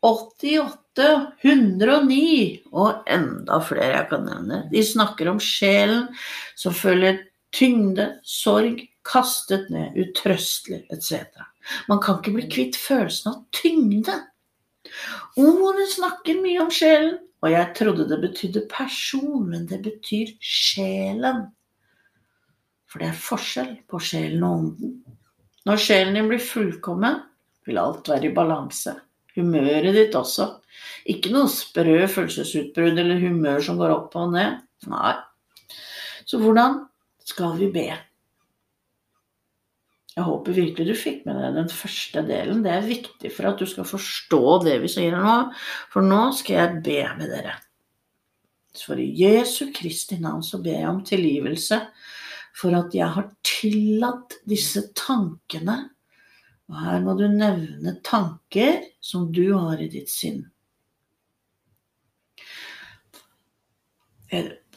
88, 0.05 1.09
109 1.41 2.21
og 2.69 3.09
enda 3.09 3.59
flere 3.65 3.95
jeg 3.95 4.07
kan 4.13 4.29
nevne. 4.29 4.63
De 4.69 4.85
snakker 4.85 5.33
om 5.33 5.41
sjelen 5.41 6.05
som 6.59 6.75
føler 6.75 7.23
tyngde, 7.55 8.11
sorg, 8.21 8.85
kastet 9.09 9.71
ned, 9.73 9.97
utrøstelig 9.97 10.83
etc. 10.93 11.25
Man 11.89 12.01
kan 12.03 12.21
ikke 12.21 12.35
bli 12.37 12.45
kvitt 12.51 12.77
følelsen 12.77 13.33
av 13.33 13.41
tyngde. 13.57 14.21
Ordene 15.39 15.87
snakker 15.89 16.41
mye 16.43 16.61
om 16.63 16.71
sjelen, 16.73 17.17
og 17.41 17.53
jeg 17.53 17.73
trodde 17.77 18.07
det 18.09 18.19
betydde 18.21 18.67
person, 18.69 19.47
men 19.49 19.65
det 19.69 19.81
betyr 19.85 20.33
sjelen. 20.43 21.47
For 22.91 23.01
det 23.01 23.09
er 23.09 23.23
forskjell 23.23 23.73
på 23.89 24.01
sjelen 24.03 24.43
og 24.43 24.57
ånden. 24.57 24.95
Når 25.65 25.81
sjelen 25.81 26.17
din 26.17 26.29
blir 26.29 26.43
fullkommen, 26.43 27.21
vil 27.65 27.79
alt 27.79 28.09
være 28.09 28.29
i 28.29 28.35
balanse. 28.35 28.95
Humøret 29.37 29.95
ditt 29.95 30.15
også. 30.17 30.47
Ikke 31.09 31.31
noe 31.31 31.49
sprø 31.51 32.01
følelsesutbrudd 32.11 32.99
eller 32.99 33.21
humør 33.21 33.61
som 33.63 33.79
går 33.79 33.93
opp 33.93 34.17
og 34.19 34.33
ned. 34.35 34.59
Nei. 34.91 35.13
Så 36.27 36.39
hvordan 36.41 36.81
skal 37.27 37.55
vi 37.59 37.69
be? 37.71 37.87
Jeg 40.11 40.27
håper 40.27 40.55
virkelig 40.55 40.85
du 40.89 40.97
fikk 40.97 41.21
med 41.27 41.37
deg 41.39 41.55
den 41.55 41.69
første 41.71 42.23
delen. 42.27 42.63
Det 42.65 42.71
er 42.73 42.87
viktig 42.87 43.31
for 43.31 43.47
at 43.47 43.61
du 43.61 43.67
skal 43.69 43.87
forstå 43.87 44.41
det 44.65 44.77
vi 44.83 44.89
sier 44.91 45.15
nå. 45.15 45.35
For 45.93 46.03
nå 46.03 46.23
skal 46.35 46.57
jeg 46.57 46.81
be 46.83 46.97
med 47.19 47.31
dere. 47.31 47.55
For 48.75 48.99
i 48.99 49.07
Jesu 49.15 49.71
Kristi 49.75 50.19
navn 50.19 50.43
så 50.43 50.59
ber 50.63 50.77
jeg 50.81 50.89
om 50.89 51.01
tilgivelse 51.07 51.79
for 52.59 52.75
at 52.75 52.95
jeg 52.95 53.07
har 53.15 53.29
tillatt 53.47 54.35
disse 54.47 54.83
tankene. 54.99 55.77
Og 56.71 56.79
her 56.83 57.03
må 57.03 57.15
du 57.19 57.25
nevne 57.31 57.97
tanker 58.03 58.83
som 59.03 59.29
du 59.31 59.45
har 59.53 59.79
i 59.79 59.89
ditt 59.91 60.11
sinn 60.11 60.43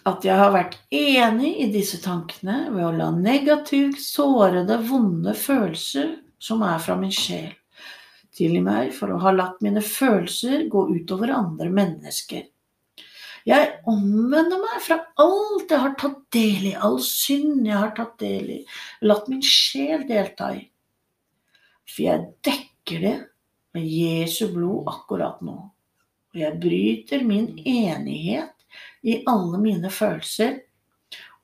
at 0.04 0.25
jeg 0.26 0.37
har 0.37 0.52
vært 0.52 0.76
enig 0.92 1.50
i 1.64 1.68
disse 1.73 1.99
tankene 2.04 2.68
ved 2.75 2.84
å 2.84 2.92
la 2.92 3.11
negativt 3.16 4.02
sårede, 4.04 4.76
vonde 4.88 5.32
følelser 5.37 6.18
som 6.42 6.64
er 6.66 6.80
fra 6.84 6.96
min 7.00 7.12
sjel, 7.14 7.52
tilgi 8.37 8.61
meg 8.64 8.92
for 8.96 9.14
å 9.14 9.20
ha 9.23 9.32
latt 9.32 9.62
mine 9.64 9.80
følelser 9.84 10.66
gå 10.73 10.88
utover 10.92 11.32
andre 11.32 11.70
mennesker. 11.73 12.44
Jeg 13.44 13.73
omvender 13.88 14.61
meg 14.61 14.80
fra 14.80 15.02
alt 15.20 15.73
jeg 15.73 15.80
har 15.80 15.96
tatt 16.00 16.20
del 16.32 16.70
i, 16.70 16.76
all 16.76 17.00
synd 17.04 17.66
jeg 17.68 17.76
har 17.76 17.92
tatt 17.96 18.16
del 18.20 18.52
i, 18.58 18.61
latt 19.04 19.28
min 19.32 19.44
sjel 19.44 20.06
delta 20.08 20.54
i. 20.56 20.62
For 21.84 22.06
jeg 22.06 22.28
dekker 22.44 23.04
det 23.04 23.16
med 23.76 23.88
Jesu 23.88 24.49
blod 24.52 24.88
akkurat 24.92 25.44
nå. 25.44 25.58
Og 26.34 26.40
jeg 26.40 26.61
bryter 26.61 27.25
min 27.25 27.52
enighet 27.61 28.53
i 29.02 29.20
alle 29.30 29.60
mine 29.62 29.90
følelser 29.92 30.58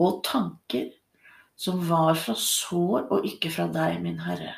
og 0.00 0.22
tanker 0.26 0.88
som 1.60 1.82
var 1.88 2.16
fra 2.16 2.34
sår 2.38 3.10
og 3.12 3.26
ikke 3.28 3.52
fra 3.52 3.66
deg, 3.72 3.99
min 4.00 4.20
Herre. 4.25 4.54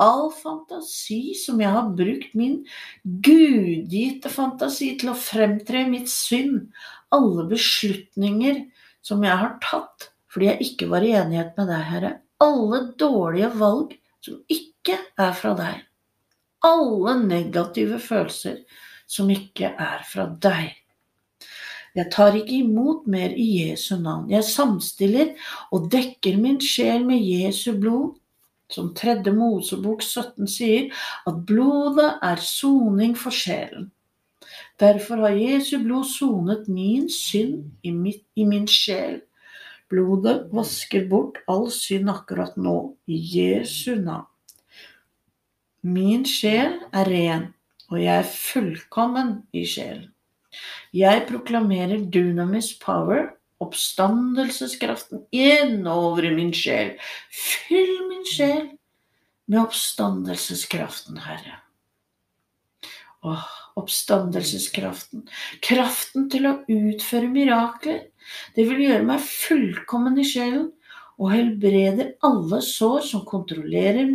All 0.00 0.30
fantasi 0.32 1.34
som 1.36 1.60
jeg 1.60 1.70
har 1.74 1.90
brukt 1.96 2.36
min 2.38 2.60
gudgitte 3.02 4.30
fantasi 4.32 4.94
til 5.00 5.12
å 5.12 5.18
fremtre 5.18 5.84
mitt 5.90 6.08
synd, 6.10 6.70
alle 7.12 7.44
beslutninger 7.50 8.64
som 9.04 9.26
jeg 9.26 9.36
har 9.42 9.58
tatt 9.64 10.10
fordi 10.30 10.46
jeg 10.46 10.66
ikke 10.68 10.86
var 10.92 11.02
i 11.02 11.14
enighet 11.18 11.56
med 11.58 11.66
deg, 11.72 11.86
Herre, 11.90 12.10
alle 12.38 12.84
dårlige 12.98 13.50
valg 13.58 13.96
som 14.22 14.36
ikke 14.46 14.94
er 15.18 15.32
fra 15.34 15.56
deg, 15.58 15.80
alle 16.66 17.16
negative 17.24 17.98
følelser 17.98 18.60
som 19.10 19.30
ikke 19.34 19.72
er 19.74 20.04
fra 20.06 20.28
deg. 20.30 20.76
Jeg 21.94 22.10
tar 22.14 22.36
ikke 22.38 22.60
imot 22.62 23.06
mer 23.10 23.32
i 23.34 23.46
Jesu 23.64 23.96
navn. 23.98 24.28
Jeg 24.30 24.46
samstiller 24.46 25.32
og 25.74 25.88
dekker 25.90 26.38
min 26.38 26.60
sjel 26.62 27.06
med 27.06 27.22
Jesu 27.24 27.72
blod. 27.78 28.16
Som 28.70 28.92
tredje 28.94 29.32
Mosebok 29.34 30.02
17 30.02 30.46
sier, 30.46 30.92
at 31.26 31.40
blodet 31.46 32.12
er 32.22 32.38
soning 32.38 33.16
for 33.18 33.34
sjelen. 33.34 33.88
Derfor 34.78 35.24
har 35.26 35.34
Jesu 35.34 35.80
blod 35.82 36.06
sonet 36.06 36.68
min 36.70 37.08
synd 37.10 37.66
i, 37.82 37.90
mitt, 37.90 38.22
i 38.38 38.46
min 38.46 38.68
sjel. 38.70 39.18
Blodet 39.90 40.46
vasker 40.54 41.08
bort 41.10 41.42
all 41.50 41.66
synd 41.74 42.12
akkurat 42.12 42.54
nå, 42.54 42.94
i 43.10 43.18
Jesu 43.18 43.96
navn. 43.98 44.28
Min 45.82 46.22
sjel 46.28 46.78
er 46.94 47.10
ren, 47.10 47.44
og 47.90 47.98
jeg 47.98 48.22
er 48.22 48.32
fullkommen 48.36 49.34
i 49.50 49.66
sjelen. 49.66 50.12
Jeg 50.96 51.26
proklamerer 51.28 52.06
dunamis 52.12 52.72
power, 52.82 53.30
oppstandelseskraften, 53.60 55.24
innover 55.30 56.30
i 56.30 56.34
min 56.34 56.52
sjel. 56.56 56.94
Fyll 57.30 57.96
min 58.08 58.24
sjel 58.28 58.70
med 59.50 59.60
oppstandelseskraften, 59.66 61.20
Herre. 61.26 61.60
Åh, 63.20 63.46
oppstandelseskraften. 63.76 65.26
Kraften 65.60 66.28
til 66.32 66.48
å 66.48 66.58
utføre 66.64 67.28
mirakler. 67.28 68.06
Det 68.56 68.64
vil 68.68 68.86
gjøre 68.86 69.08
meg 69.10 69.20
fullkommen 69.26 70.16
i 70.22 70.24
sjelen 70.24 70.70
og 71.20 71.34
helbreder 71.34 72.14
alle 72.24 72.62
sår 72.64 73.02
som 73.10 73.26
kontrollerte 73.28 74.06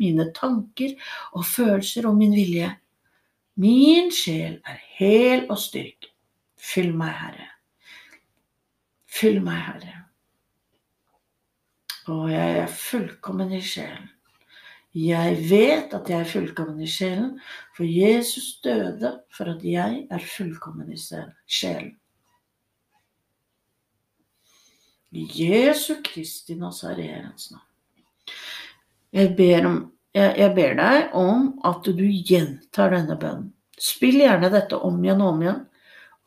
mine 0.00 0.26
tanker 0.36 0.94
og 1.36 1.44
følelser 1.44 2.08
og 2.08 2.16
min 2.16 2.32
vilje. 2.32 2.70
Min 3.60 4.08
sjel 4.14 4.60
er 4.64 4.78
hel 4.96 5.44
og 5.50 5.58
styrk. 5.60 6.08
Fyll 6.60 6.94
meg, 6.96 7.12
Herre. 7.18 7.48
Fyll 9.10 9.40
meg, 9.44 9.58
Herre. 9.66 9.96
Og 12.10 12.30
jeg 12.32 12.56
er 12.62 12.72
fullkommen 12.72 13.52
i 13.52 13.60
sjelen. 13.64 14.08
Jeg 14.96 15.36
vet 15.50 15.92
at 15.94 16.08
jeg 16.10 16.24
er 16.24 16.30
fullkommen 16.30 16.80
i 16.82 16.88
sjelen, 16.90 17.36
for 17.76 17.86
Jesus 17.86 18.56
døde 18.64 19.12
for 19.30 19.52
at 19.52 19.62
jeg 19.64 20.06
er 20.10 20.24
fullkommen 20.36 20.90
i 20.90 20.98
sjelen. 20.98 21.92
I 25.10 25.26
Jesu 25.34 26.00
Kristi 26.06 26.54
Nazareens 26.58 27.50
navn. 27.50 27.66
Jeg 29.12 29.34
ber, 29.36 29.66
om, 29.66 29.78
jeg, 30.16 30.30
jeg 30.40 30.52
ber 30.56 30.76
deg 30.78 31.16
om 31.18 31.50
at 31.66 31.86
du 31.86 32.04
gjentar 32.04 32.94
denne 32.94 33.16
bønnen. 33.20 33.50
Spill 33.80 34.20
gjerne 34.20 34.50
dette 34.52 34.76
om 34.76 34.98
igjen 35.00 35.22
og 35.24 35.34
om 35.34 35.44
igjen, 35.44 35.60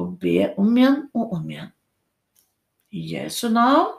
og 0.02 0.14
be 0.22 0.38
om 0.58 0.78
igjen 0.78 1.00
og 1.14 1.36
om 1.38 1.50
igjen. 1.52 1.72
I 2.94 3.04
Jesu 3.14 3.48
navn 3.54 3.94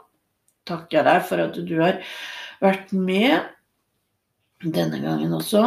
takker 0.67 0.99
jeg 0.99 1.07
deg 1.07 1.25
for 1.29 1.43
at 1.43 1.57
du 1.67 1.75
har 1.79 1.99
vært 2.63 2.91
med 2.95 3.45
denne 4.65 4.99
gangen 5.03 5.35
også. 5.35 5.63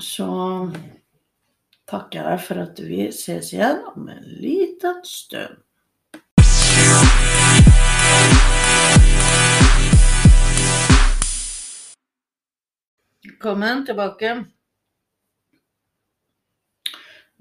Så 0.00 0.28
takker 1.90 2.20
jeg 2.20 2.28
deg 2.28 2.44
for 2.46 2.62
at 2.64 2.84
vi 2.84 3.08
ses 3.14 3.52
igjen 3.54 3.82
om 3.94 4.08
en 4.12 4.24
liten 4.42 5.02
stund. 5.06 5.60
Velkommen 13.20 13.82
tilbake. 13.84 14.30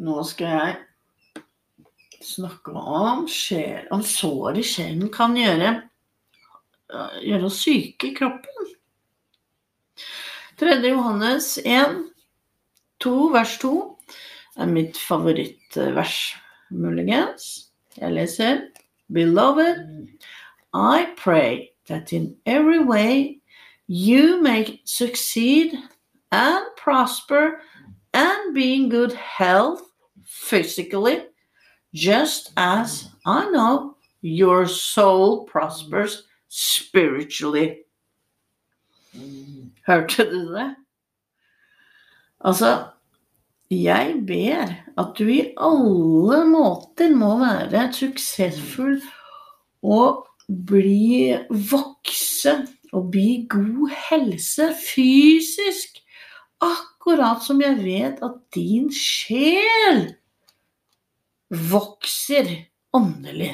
Nå 0.03 0.15
skal 0.27 0.49
jeg 0.51 2.25
snakke 2.27 2.73
om 2.75 3.21
sjel, 3.31 3.85
om 3.95 4.03
i 4.59 4.65
sjelen 4.67 5.07
kan 5.07 5.37
gjøre, 5.39 5.69
gjøre 7.23 7.47
oss 7.47 7.61
syke 7.63 8.09
i 8.09 8.17
kroppen. 8.17 8.73
3. 10.59 10.75
Johannes 10.83 11.47
1, 11.63 11.97
2, 12.99 13.15
vers 13.39 13.57
2 13.63 13.73
er 14.59 14.75
mitt 14.75 14.99
favorittvers, 14.99 16.19
muligens. 16.75 17.71
Jeg 17.95 18.17
leser 18.19 18.65
Beloved, 19.07 19.85
I 20.75 21.07
pray 21.15 21.69
that 21.87 22.11
in 22.11 22.35
every 22.45 22.83
way 22.83 23.38
you 23.89 24.39
may 24.39 24.79
succeed 24.85 25.73
and 26.31 26.65
prosper 26.77 27.59
and 28.13 28.53
be 28.53 28.75
in 28.75 28.87
good 28.87 29.13
health 29.13 29.81
physically, 30.23 31.25
just 31.91 32.51
as 32.55 33.09
I 33.25 33.49
know 33.49 33.97
your 34.21 34.67
soul 34.67 35.45
prospers 35.45 36.27
spiritually. 36.49 37.77
Hørte 39.87 40.29
du 40.29 40.53
det? 40.53 40.75
Altså, 42.45 42.85
jeg 43.71 44.21
ber 44.27 44.69
at 44.97 45.17
du 45.17 45.25
i 45.33 45.53
alle 45.57 46.45
måter 46.45 47.09
må 47.09 47.39
være 47.41 47.89
suksessfull 47.93 49.01
og 49.81 50.27
bli 50.45 51.33
vokse 51.49 52.53
og 52.95 53.09
bli 53.13 53.43
god 53.51 53.89
helse 54.09 54.69
fysisk. 54.81 56.01
Akkurat 56.63 57.43
som 57.45 57.61
jeg 57.63 57.77
vet 57.81 58.23
at 58.25 58.39
din 58.55 58.89
sjel 58.93 60.09
vokser 61.49 62.49
åndelig. 62.95 63.53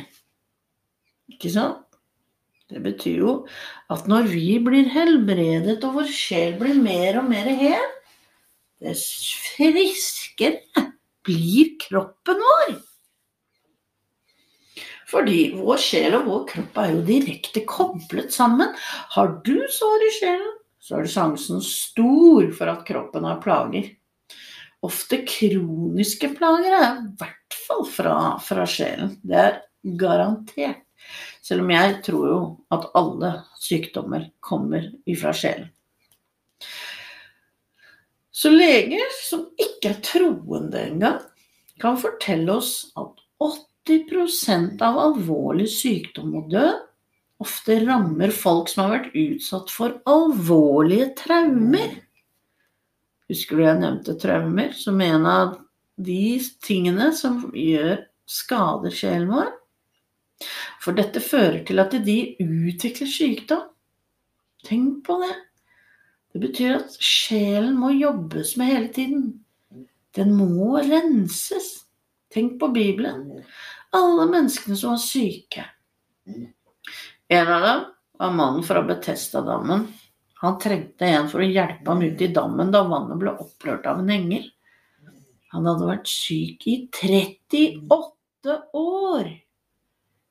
Ikke 1.31 1.51
sant? 1.53 1.81
Det 2.65 2.81
betyr 2.81 3.19
jo 3.21 3.33
at 3.93 4.07
når 4.09 4.31
vi 4.31 4.55
blir 4.63 4.87
helbredet 4.89 5.77
og 5.85 5.99
vår 5.99 6.09
sjel 6.09 6.55
blir 6.57 6.79
mer 6.81 7.19
og 7.21 7.29
mer 7.29 7.45
hel, 7.59 7.91
dess 8.81 9.05
friskere 9.53 10.89
blir 11.25 11.75
kroppen 11.81 12.41
vår. 12.41 12.73
Fordi 15.09 15.39
vår 15.57 15.81
sjel 15.81 16.15
og 16.17 16.29
vår 16.29 16.45
kropp 16.49 16.79
er 16.81 16.93
jo 16.93 17.03
direkte 17.05 17.61
koblet 17.69 18.33
sammen. 18.33 18.73
Har 19.13 19.35
du 19.45 19.57
sår 19.71 20.07
i 20.07 20.13
sjelen, 20.17 20.55
så 20.81 20.99
er 20.99 21.11
sjansen 21.11 21.61
stor 21.65 22.49
for 22.57 22.71
at 22.73 22.85
kroppen 22.87 23.27
har 23.27 23.41
plager. 23.43 23.91
Ofte 24.85 25.21
kroniske 25.25 26.29
plager 26.37 26.73
er 26.77 26.89
i 26.99 27.13
hvert 27.19 27.59
fall 27.67 27.85
fra, 27.89 28.17
fra 28.41 28.65
sjelen. 28.69 29.15
Det 29.25 29.39
er 29.41 29.61
garantert. 29.97 30.81
Selv 31.45 31.61
om 31.61 31.69
jeg 31.69 31.99
tror 32.05 32.25
jo 32.29 32.37
at 32.73 32.87
alle 32.97 33.31
sykdommer 33.61 34.29
kommer 34.41 34.87
ifra 35.09 35.33
sjelen. 35.37 35.69
Så 38.35 38.49
leger 38.51 39.13
som 39.21 39.45
ikke 39.61 39.93
er 39.93 40.01
troende 40.03 40.81
engang, 40.89 41.21
kan 41.79 41.99
fortelle 41.99 42.57
oss 42.57 42.89
at 42.99 43.21
80% 43.85 44.81
av 44.85 44.97
alvorlig 44.99 45.67
sykdom 45.69 46.33
og 46.39 46.51
død 46.53 46.85
ofte 47.43 47.77
rammer 47.83 48.31
folk 48.33 48.69
som 48.71 48.85
har 48.85 48.93
vært 48.95 49.15
utsatt 49.19 49.71
for 49.73 49.99
alvorlige 50.09 51.11
traumer. 51.19 51.99
Husker 53.29 53.57
du 53.57 53.65
jeg 53.65 53.81
nevnte 53.81 54.17
traumer 54.21 54.73
som 54.77 55.01
en 55.01 55.29
av 55.29 55.55
de 55.95 56.37
tingene 56.63 57.11
som 57.15 57.41
gjør 57.55 58.03
skader 58.29 58.93
sjelen 58.93 59.31
vår? 59.33 59.53
For 60.83 60.97
dette 60.97 61.23
fører 61.23 61.61
til 61.67 61.81
at 61.81 61.95
de 62.05 62.19
utvikler 62.43 63.09
sykdom. 63.09 63.65
Tenk 64.65 65.03
på 65.05 65.17
det. 65.21 65.33
Det 66.35 66.41
betyr 66.43 66.77
at 66.81 66.95
sjelen 66.99 67.77
må 67.79 67.93
jobbes 67.95 68.55
med 68.59 68.71
hele 68.71 68.91
tiden. 68.93 69.25
Den 70.15 70.33
må 70.35 70.75
renses. 70.81 71.85
Tenk 72.33 72.57
på 72.59 72.67
Bibelen. 72.75 73.43
Alle 73.95 74.25
menneskene 74.31 74.77
som 74.77 74.95
var 74.95 75.01
syke. 75.01 75.65
En 77.27 77.47
av 77.47 77.61
dem 77.61 77.85
var 78.19 78.33
mannen 78.35 78.65
fra 78.67 78.83
Betestadammen. 78.85 79.87
Han 80.43 80.59
trengte 80.61 81.07
en 81.07 81.29
for 81.31 81.41
å 81.41 81.47
hjelpe 81.47 81.87
ham 81.89 82.03
ut 82.03 82.21
i 82.21 82.31
dammen 82.35 82.73
da 82.73 82.83
vannet 82.85 83.19
ble 83.21 83.33
opprørt 83.39 83.87
av 83.89 84.03
en 84.03 84.11
engel. 84.13 84.49
Han 85.55 85.67
hadde 85.69 85.87
vært 85.87 86.11
syk 86.11 86.65
i 86.67 86.75
38 86.91 88.57
år. 88.75 89.31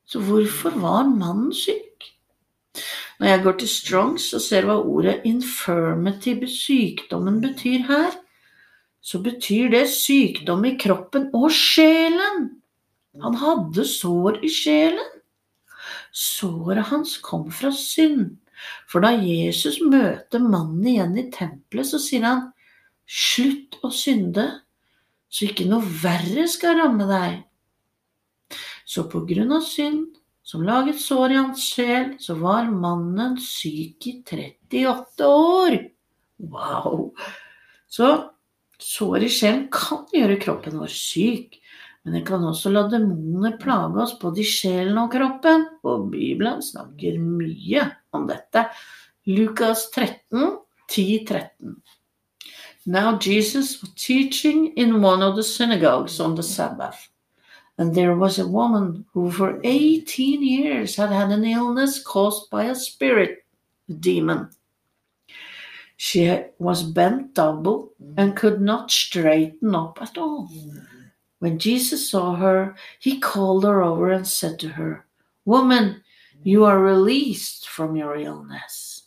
Så 0.05 0.21
hvorfor 0.21 0.77
var 0.79 1.09
mannen 1.09 1.49
syk? 1.55 2.11
Når 3.19 3.31
jeg 3.31 3.43
går 3.45 3.57
til 3.59 3.71
Strongs 3.71 4.27
og 4.35 4.43
ser 4.43 4.67
hva 4.67 4.75
ordet 4.83 5.23
'infirmity', 5.25 6.35
sykdommen, 6.51 7.39
betyr 7.41 7.87
her, 7.87 8.11
så 9.01 9.21
betyr 9.23 9.71
det 9.71 9.87
sykdom 9.89 10.65
i 10.65 10.75
kroppen 10.77 11.29
og 11.33 11.49
sjelen. 11.51 12.61
Han 13.23 13.37
hadde 13.39 13.85
sår 13.87 14.41
i 14.45 14.49
sjelen. 14.51 15.11
Såret 16.15 16.89
hans 16.91 17.17
kom 17.23 17.47
fra 17.53 17.71
synd. 17.75 18.35
For 18.89 19.03
da 19.03 19.11
Jesus 19.19 19.81
møter 19.83 20.41
mannen 20.41 20.85
igjen 20.89 21.17
i 21.19 21.27
tempelet, 21.33 21.89
så 21.89 21.99
sier 22.01 22.25
han, 22.25 22.45
slutt 23.05 23.77
å 23.85 23.91
synde, 23.93 24.45
så 25.29 25.49
ikke 25.49 25.67
noe 25.69 25.85
verre 26.01 26.47
skal 26.49 26.79
ramme 26.79 27.07
deg. 27.09 27.41
Så 28.87 29.05
på 29.11 29.23
grunn 29.27 29.51
av 29.55 29.65
synd, 29.67 30.15
som 30.45 30.63
laget 30.65 30.99
sår 31.01 31.33
i 31.33 31.39
hans 31.39 31.65
sjel, 31.73 32.13
så 32.21 32.37
var 32.37 32.69
mannen 32.69 33.35
syk 33.41 34.05
i 34.07 34.19
38 34.21 35.27
år. 35.27 35.77
Wow! 36.37 37.09
Så 37.89 38.11
sår 38.81 39.25
i 39.25 39.31
sjelen 39.33 39.65
kan 39.73 40.05
gjøre 40.13 40.37
kroppen 40.41 40.77
vår 40.79 40.93
syk. 40.93 41.57
Men 42.05 42.13
den 42.13 42.25
kan 42.25 42.43
også 42.45 42.69
la 42.69 42.83
demoner 42.89 43.55
plage 43.57 44.03
oss 44.03 44.13
både 44.21 44.43
i 44.43 44.45
sjelen 44.45 44.99
og 45.01 45.09
kroppen, 45.15 45.65
og 45.81 46.11
Bibelen 46.11 46.61
snakker 46.61 47.17
mye 47.17 47.87
om 48.13 48.27
dette. 48.29 48.67
Lukas 49.25 49.87
13, 49.95 50.59
10-13. 50.91 51.79
Now 52.85 53.17
Jesus 53.17 53.81
was 53.81 53.89
teaching 53.95 54.67
in 54.77 55.01
one 55.01 55.23
of 55.23 55.35
the 55.35 55.43
synagogues 55.43 56.19
on 56.19 56.35
the 56.35 56.43
Sabbath. 56.43 57.09
And 57.79 57.95
there 57.95 58.15
was 58.15 58.37
a 58.37 58.47
woman 58.47 59.05
who 59.13 59.31
for 59.31 59.59
18 59.63 60.43
years 60.43 60.95
had 60.95 61.09
had 61.09 61.31
an 61.31 61.43
illness 61.43 62.01
caused 62.01 62.51
by 62.51 62.65
a 62.65 62.75
spirit 62.75 63.43
a 63.89 63.93
demon. 63.93 64.49
She 65.97 66.43
was 66.59 66.83
bent 66.83 67.33
double 67.33 67.93
and 68.17 68.35
could 68.35 68.61
not 68.61 68.91
straighten 68.91 69.73
up 69.75 69.99
at 70.01 70.17
all. 70.17 70.49
When 71.45 71.59
Jesus 71.59 72.09
saw 72.09 72.33
her, 72.33 72.73
he 72.97 73.19
called 73.19 73.65
her 73.65 73.83
over 73.83 74.09
and 74.09 74.25
said 74.25 74.57
to 74.61 74.67
her, 74.69 75.05
Woman, 75.45 76.01
you 76.41 76.65
are 76.65 76.79
released 76.81 77.69
from 77.69 77.95
your 77.95 78.15
illness. 78.15 79.03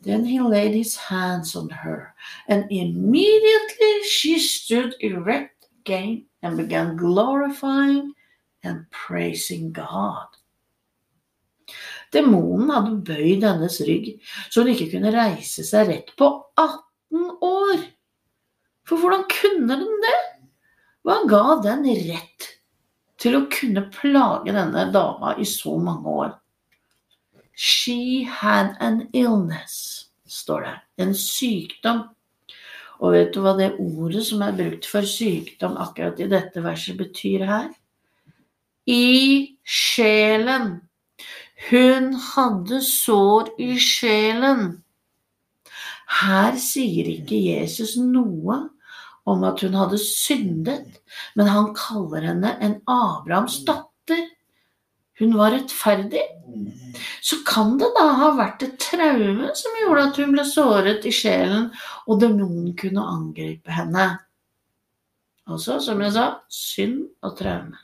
Then 0.00 0.24
he 0.24 0.40
laid 0.40 0.74
his 0.74 0.96
hands 0.96 1.54
on 1.54 1.70
her, 1.70 2.16
and 2.48 2.66
immediately 2.68 4.02
she 4.10 4.40
stood 4.40 4.96
erect 4.98 5.68
again 5.78 6.26
and 6.42 6.56
began 6.56 6.96
glorifying 6.96 8.12
and 8.64 8.90
praising 8.90 9.70
God. 9.70 10.26
Demonen 12.10 12.74
hadde 12.74 12.98
bøyd 13.06 13.46
hennes 13.46 13.78
rygg, 13.86 14.18
så 14.50 14.64
hun 14.64 14.74
ikke 14.74 14.90
kunne 14.96 15.14
reise 15.14 15.62
seg 15.70 15.94
rett 15.94 16.12
på 16.18 16.34
18 16.58 17.30
år. 17.38 17.86
For 18.82 18.98
hvordan 18.98 19.28
kunne 19.30 19.78
den 19.78 20.06
det? 20.10 20.21
Hva 21.02 21.22
ga 21.26 21.44
den 21.64 21.86
rett 22.06 22.48
til 23.22 23.38
å 23.38 23.46
kunne 23.50 23.86
plage 23.94 24.54
denne 24.54 24.86
dama 24.94 25.36
i 25.38 25.46
så 25.46 25.76
mange 25.78 26.14
år. 26.24 26.32
She 27.54 28.24
had 28.24 28.76
an 28.80 29.08
illness, 29.12 30.08
står 30.26 30.66
det. 30.66 30.74
En 31.04 31.14
sykdom. 31.14 32.04
Og 33.02 33.16
vet 33.16 33.34
du 33.34 33.42
hva 33.42 33.54
det 33.58 33.72
ordet 33.82 34.24
som 34.26 34.42
er 34.46 34.54
brukt 34.58 34.86
for 34.88 35.06
sykdom 35.06 35.76
akkurat 35.82 36.20
i 36.22 36.30
dette 36.30 36.62
verset, 36.62 36.96
betyr 36.98 37.46
her? 37.46 37.68
I 38.86 39.58
sjelen. 39.62 40.80
Hun 41.68 42.12
hadde 42.32 42.80
sår 42.82 43.52
i 43.62 43.74
sjelen. 43.82 44.82
Her 46.22 46.58
sier 46.60 47.10
ikke 47.10 47.38
Jesus 47.38 47.94
noe 47.98 48.58
om 49.28 49.44
at 49.46 49.62
hun 49.62 49.76
hadde 49.78 49.98
syndet, 50.02 51.00
men 51.38 51.50
han 51.50 51.72
kaller 51.78 52.24
henne 52.32 52.56
en 52.64 52.78
Abrahams 52.90 53.60
datter. 53.66 54.24
Hun 55.20 55.36
var 55.38 55.52
rettferdig. 55.54 56.24
Så 57.22 57.38
kan 57.46 57.76
det 57.78 57.92
da 57.94 58.08
ha 58.18 58.32
vært 58.38 58.64
et 58.66 58.74
traume 58.82 59.52
som 59.58 59.78
gjorde 59.82 60.08
at 60.08 60.18
hun 60.18 60.34
ble 60.34 60.46
såret 60.48 61.06
i 61.06 61.14
sjelen, 61.14 61.70
og 62.08 62.20
demonen 62.24 62.72
kunne 62.78 63.06
angripe 63.06 63.70
henne. 63.72 64.08
Altså, 65.50 65.78
som 65.82 66.02
jeg 66.02 66.14
sa, 66.16 66.26
synd 66.50 67.00
og 67.22 67.36
traume. 67.38 67.78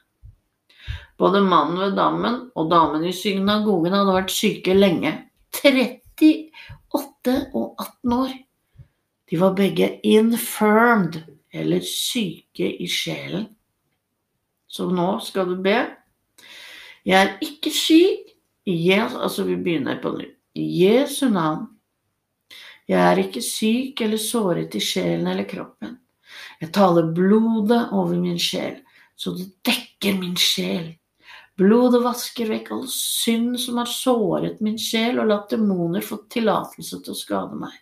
Både 1.18 1.42
mannen 1.42 1.80
ved 1.80 1.96
dammen 1.98 2.36
og 2.54 2.68
damen 2.70 3.02
i 3.06 3.14
synagogen 3.14 3.94
hadde 3.96 4.14
vært 4.14 4.34
syke 4.34 4.74
lenge. 4.76 5.16
38 5.58 7.34
og 7.58 7.74
18 7.82 8.14
år. 8.14 8.36
De 9.28 9.36
var 9.36 9.56
begge 9.56 10.00
infirmed, 10.06 11.22
eller 11.52 11.80
syke 11.80 12.68
i 12.82 12.88
sjelen. 12.88 13.48
Så 14.68 14.88
nå 14.92 15.18
skal 15.24 15.48
du 15.48 15.56
be. 15.64 15.78
Jeg 17.08 17.16
er 17.18 17.36
ikke 17.44 17.72
syk. 17.72 18.34
Yes, 18.68 19.14
altså 19.16 19.46
vi 19.48 19.56
begynner 19.56 19.96
på 20.02 20.12
nytt. 20.16 20.34
I 20.58 20.64
Jesu 20.82 21.28
navn. 21.32 21.68
Jeg 22.88 23.00
er 23.00 23.20
ikke 23.20 23.40
syk 23.44 24.00
eller 24.04 24.20
såret 24.20 24.74
i 24.76 24.80
sjelen 24.82 25.28
eller 25.28 25.48
kroppen. 25.48 25.98
Jeg 26.60 26.72
taler 26.74 27.12
blodet 27.14 27.92
over 27.92 28.16
min 28.18 28.38
sjel, 28.40 28.80
så 29.16 29.34
det 29.36 29.50
dekker 29.64 30.16
min 30.18 30.36
sjel. 30.40 30.94
Blodet 31.58 32.00
vasker 32.04 32.48
vekk 32.52 32.72
all 32.74 32.86
synd 32.90 33.58
som 33.60 33.80
har 33.80 33.90
såret 33.90 34.60
min 34.64 34.78
sjel 34.78 35.18
og 35.18 35.30
latt 35.30 35.52
demoner 35.54 36.04
få 36.04 36.20
tillatelse 36.30 37.00
til 37.04 37.14
å 37.14 37.18
skade 37.18 37.58
meg. 37.58 37.74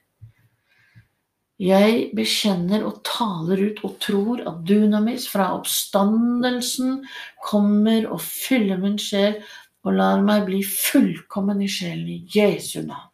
Jeg 1.57 2.11
bekjenner 2.13 2.83
og 2.85 3.01
taler 3.07 3.63
ut 3.71 3.79
og 3.89 3.95
tror 4.05 4.43
at 4.45 4.59
dunamis 4.69 5.25
fra 5.33 5.55
oppstandelsen 5.57 6.99
kommer 7.41 8.05
og 8.13 8.21
fyller 8.21 8.77
min 8.83 8.99
sjel 9.01 9.39
og 9.87 9.95
lar 9.97 10.21
meg 10.27 10.45
bli 10.49 10.61
fullkommen 10.67 11.63
i 11.65 11.71
sjelen 11.71 12.11
i 12.13 12.19
Jesu 12.29 12.83
navn. 12.85 13.13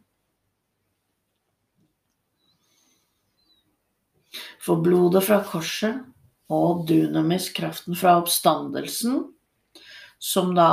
For 4.62 4.82
blodet 4.82 5.22
fra 5.26 5.40
korset 5.46 6.02
og 6.52 6.84
dunamis, 6.86 7.48
kraften 7.54 7.96
fra 7.98 8.16
oppstandelsen, 8.20 9.22
som 10.22 10.52
da 10.54 10.70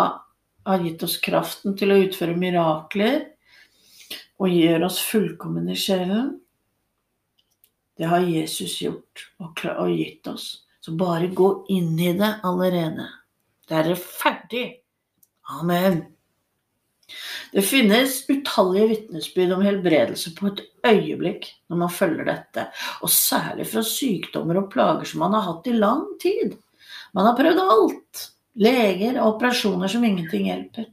har 0.65 0.83
gitt 0.85 1.03
oss 1.05 1.17
kraften 1.21 1.77
til 1.77 1.93
å 1.93 2.01
utføre 2.03 2.37
mirakler 2.37 3.23
og 4.39 4.53
gjør 4.53 4.85
oss 4.89 4.99
fullkommen 5.03 5.69
i 5.73 5.77
sjelen. 5.79 6.37
Det 7.99 8.07
har 8.07 8.23
Jesus 8.23 8.77
gjort 8.79 9.25
og 9.43 9.89
gitt 9.91 10.27
oss. 10.31 10.45
Så 10.79 10.93
bare 10.95 11.27
gå 11.35 11.49
inn 11.67 11.97
i 11.99 12.13
det 12.15 12.29
allerede. 12.47 13.09
Det 13.67 13.75
er 13.75 13.99
ferdig. 13.99 14.63
Amen. 15.59 15.99
Det 17.51 17.65
finnes 17.65 18.21
utallige 18.29 18.87
vitnesbyrd 18.93 19.51
om 19.57 19.65
helbredelse 19.65 20.31
på 20.37 20.47
et 20.47 20.63
øyeblikk 20.87 21.49
når 21.67 21.81
man 21.83 21.91
følger 21.91 22.29
dette, 22.29 22.67
og 23.03 23.11
særlig 23.11 23.67
fra 23.67 23.83
sykdommer 23.83 24.61
og 24.61 24.71
plager 24.71 25.09
som 25.09 25.25
man 25.25 25.35
har 25.35 25.47
hatt 25.49 25.67
i 25.67 25.75
lang 25.75 26.05
tid. 26.21 26.55
Man 27.17 27.27
har 27.27 27.35
prøvd 27.35 27.63
alt. 27.65 28.25
Leger 28.59 29.19
og 29.19 29.35
operasjoner 29.35 29.91
som 29.91 30.07
ingenting 30.07 30.47
hjelper. 30.47 30.87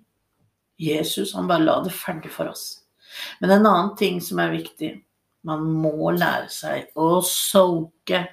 Jesus 0.81 1.37
han 1.39 1.47
bare 1.47 1.65
la 1.65 1.79
det 1.87 1.95
ferdig 1.95 2.35
for 2.35 2.51
oss. 2.51 2.81
Men 3.41 3.55
en 3.55 3.67
annen 3.67 3.95
ting 3.99 4.19
som 4.25 4.43
er 4.43 4.57
viktig 4.59 4.97
man 5.47 5.63
må 5.83 6.11
lære 6.17 6.51
seg 6.53 6.99
å 6.99 7.21
soake. 7.25 8.25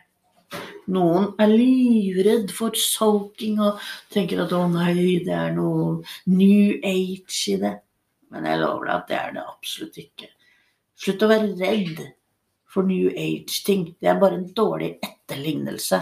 Noen 0.94 1.30
er 1.42 1.54
livredd 1.54 2.52
for 2.54 2.76
soaking 2.78 3.62
og 3.64 3.82
tenker 4.14 4.44
at 4.44 4.54
å 4.54 4.66
nei, 4.72 5.22
det 5.26 5.34
er 5.34 5.54
noe 5.56 6.02
new 6.30 6.74
age 6.84 7.54
i 7.54 7.60
det. 7.62 7.78
Men 8.34 8.50
jeg 8.50 8.62
lover 8.64 8.90
deg 8.90 8.96
at 8.98 9.08
det 9.10 9.20
er 9.20 9.38
det 9.38 9.46
absolutt 9.46 10.02
ikke. 10.02 10.30
Slutt 11.04 11.24
å 11.26 11.30
være 11.30 11.54
redd 11.60 12.04
for 12.74 12.88
new 12.88 13.10
age-ting. 13.10 13.92
Det 14.02 14.10
er 14.10 14.20
bare 14.22 14.40
en 14.40 14.50
dårlig 14.58 14.96
etterlignelse. 15.06 16.02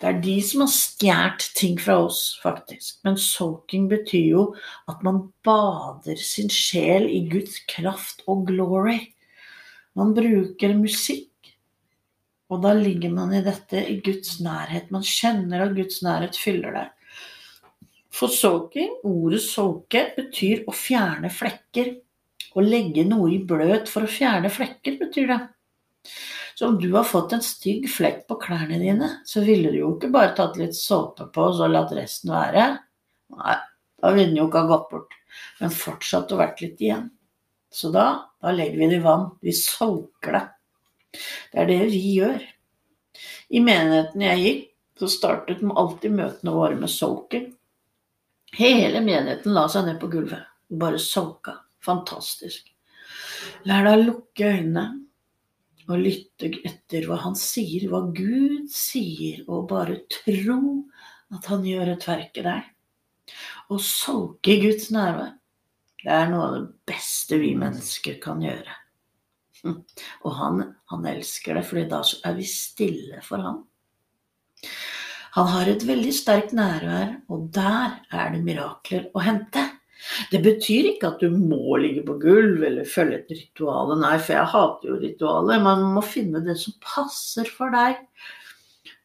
Det 0.00 0.10
er 0.10 0.20
de 0.20 0.34
som 0.42 0.64
har 0.64 0.72
stjålet 0.74 1.44
ting 1.56 1.78
fra 1.80 2.00
oss, 2.04 2.34
faktisk. 2.42 2.98
Men 3.06 3.16
soaking 3.20 3.86
betyr 3.92 4.26
jo 4.34 4.44
at 4.90 5.04
man 5.06 5.28
bader 5.46 6.18
sin 6.20 6.50
sjel 6.52 7.06
i 7.08 7.22
Guds 7.30 7.60
kraft 7.70 8.24
og 8.26 8.48
glory. 8.50 8.98
Man 9.94 10.14
bruker 10.16 10.74
musikk, 10.78 11.30
og 12.50 12.62
da 12.64 12.74
ligger 12.76 13.12
man 13.14 13.32
i 13.34 13.42
dette 13.44 13.80
i 13.88 13.98
Guds 14.04 14.38
nærhet. 14.44 14.90
Man 14.94 15.06
kjenner 15.06 15.64
at 15.64 15.76
Guds 15.76 16.02
nærhet 16.04 16.38
fyller 16.38 16.74
deg. 16.74 16.90
For 18.14 18.30
soaking, 18.30 19.00
ordet 19.06 19.42
soake, 19.42 20.04
betyr 20.14 20.66
å 20.70 20.74
fjerne 20.76 21.30
flekker. 21.34 21.94
Å 22.54 22.62
legge 22.62 23.02
noe 23.08 23.32
i 23.34 23.40
bløt 23.42 23.90
for 23.90 24.06
å 24.06 24.10
fjerne 24.10 24.50
flekker, 24.52 25.00
betyr 25.00 25.32
det. 25.32 25.40
Så 26.54 26.68
om 26.68 26.76
du 26.78 26.92
har 26.94 27.06
fått 27.08 27.32
en 27.34 27.42
stygg 27.42 27.88
flekk 27.90 28.26
på 28.30 28.38
klærne 28.44 28.78
dine, 28.78 29.08
så 29.26 29.42
ville 29.42 29.72
du 29.74 29.80
jo 29.80 29.94
ikke 29.96 30.12
bare 30.14 30.36
tatt 30.38 30.58
litt 30.60 30.76
såpe 30.78 31.26
på 31.34 31.48
og 31.48 31.56
så 31.58 31.66
latt 31.70 31.94
resten 31.96 32.30
være. 32.30 32.68
Nei, 33.34 33.56
da 33.98 34.12
ville 34.14 34.30
den 34.30 34.38
jo 34.38 34.46
ikke 34.46 34.62
ha 34.62 34.70
gått 34.70 34.86
bort, 34.92 35.18
men 35.58 35.74
fortsatt 35.74 36.30
å 36.30 36.38
vært 36.38 36.62
litt 36.62 36.84
igjen. 36.84 37.08
Så 37.74 37.90
da, 37.94 38.30
da 38.42 38.52
legger 38.54 38.78
vi 38.78 38.90
det 38.92 39.00
i 39.00 39.04
vann. 39.04 39.30
Vi 39.42 39.52
solker 39.52 40.36
det. 40.36 40.44
Det 41.52 41.62
er 41.62 41.70
det 41.70 41.80
vi 41.90 42.02
gjør. 42.20 42.44
I 43.54 43.62
menigheten 43.62 44.22
jeg 44.22 44.42
gikk, 44.44 44.64
så 44.98 45.10
startet 45.10 45.62
alltid 45.74 46.14
møtene 46.14 46.54
våre 46.54 46.78
med 46.78 46.90
soaking. 46.90 47.48
Hele 48.54 49.02
menigheten 49.02 49.54
la 49.56 49.66
seg 49.70 49.88
ned 49.88 49.98
på 50.02 50.10
gulvet 50.12 50.46
og 50.70 50.78
bare 50.84 51.00
solka. 51.02 51.56
Fantastisk. 51.84 52.70
Lær 53.66 53.84
deg 53.84 53.98
å 53.98 54.04
lukke 54.04 54.52
øynene 54.54 54.84
og 55.84 56.00
lytte 56.00 56.48
etter 56.64 57.08
hva 57.08 57.18
han 57.26 57.34
sier, 57.36 57.88
hva 57.90 58.06
Gud 58.14 58.70
sier, 58.72 59.42
og 59.50 59.66
bare 59.68 59.98
tro 60.12 60.60
at 61.34 61.50
han 61.50 61.66
gjør 61.66 61.92
et 61.92 62.06
verk 62.08 62.40
i 62.40 62.46
deg. 62.46 62.70
Å 63.68 63.80
solke 63.82 64.56
Guds 64.62 64.90
nærvær, 64.94 65.34
det 66.04 66.12
er 66.12 66.30
noe 66.30 66.46
av 66.46 66.56
det 66.56 66.64
beste 66.88 67.13
vi 67.32 67.54
mennesker 67.58 68.18
kan 68.22 68.42
gjøre. 68.44 68.80
Og 70.24 70.34
han, 70.38 70.64
han 70.92 71.06
elsker 71.08 71.58
det, 71.58 71.64
for 71.68 71.80
da 71.90 72.02
er 72.24 72.36
vi 72.36 72.48
stille 72.48 73.22
for 73.24 73.44
ham. 73.44 73.62
Han 75.34 75.48
har 75.50 75.66
et 75.66 75.82
veldig 75.82 76.12
sterkt 76.14 76.52
nærvær, 76.54 77.16
og 77.32 77.48
der 77.56 77.96
er 78.14 78.28
det 78.30 78.44
mirakler 78.46 79.08
å 79.18 79.22
hente. 79.24 79.64
Det 80.30 80.38
betyr 80.44 80.92
ikke 80.92 81.10
at 81.10 81.24
du 81.24 81.32
må 81.34 81.78
ligge 81.80 82.04
på 82.06 82.14
gulv 82.22 82.62
eller 82.62 82.86
følge 82.86 83.18
et 83.18 83.32
ritual. 83.32 83.96
Nei, 83.98 84.14
for 84.20 84.36
jeg 84.36 84.52
hater 84.52 84.92
jo 84.92 85.00
ritualer. 85.00 85.62
Man 85.64 85.82
må 85.96 86.04
finne 86.06 86.42
det 86.44 86.54
som 86.60 86.76
passer 86.84 87.50
for 87.50 87.74
deg. 87.74 87.98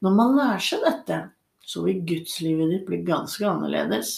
Når 0.05 0.15
man 0.15 0.38
lærer 0.38 0.63
seg 0.63 0.86
dette, 0.86 1.19
så 1.65 1.82
vil 1.88 2.03
gudslivet 2.08 2.75
ditt 2.75 2.86
bli 2.88 3.01
ganske 3.08 3.45
annerledes. 3.49 4.13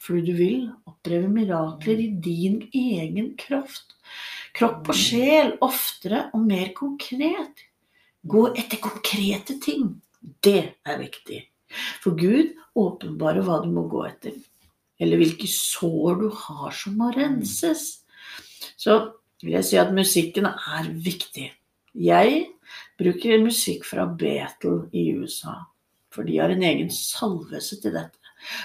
Fordi 0.00 0.22
du 0.30 0.36
vil 0.38 0.68
oppleve 0.88 1.28
mirakler 1.28 2.00
i 2.00 2.08
din 2.24 2.62
egen 2.72 3.34
kraft. 3.40 3.96
Kropp 4.56 4.88
og 4.90 4.96
sjel 4.96 5.54
oftere 5.62 6.28
og 6.34 6.46
mer 6.46 6.72
konkret. 6.76 7.66
Gå 8.26 8.46
etter 8.54 8.80
konkrete 8.82 9.58
ting. 9.62 9.92
Det 10.20 10.80
er 10.84 11.00
viktig. 11.00 11.42
For 12.02 12.16
Gud 12.18 12.56
åpenbarer 12.80 13.44
hva 13.46 13.60
du 13.62 13.70
må 13.72 13.86
gå 13.92 14.06
etter 14.08 14.38
eller 15.00 15.20
hvilke 15.20 15.48
sår 15.48 16.20
du 16.20 16.28
har 16.44 16.76
som 16.76 16.98
må 17.00 17.10
renses. 17.14 18.02
Så 18.76 18.98
vil 19.40 19.56
jeg 19.56 19.68
si 19.70 19.80
at 19.80 19.94
musikken 19.96 20.48
er 20.50 20.90
viktig. 20.92 21.48
Jeg 21.96 22.42
bruker 23.00 23.42
musikk 23.42 23.86
fra 23.88 24.04
Betel 24.06 24.84
i 24.92 25.08
USA, 25.16 25.56
for 26.12 26.28
de 26.28 26.36
har 26.38 26.52
en 26.52 26.66
egen 26.68 26.92
salvelse 26.92 27.80
til 27.80 27.96
dette. 27.96 28.19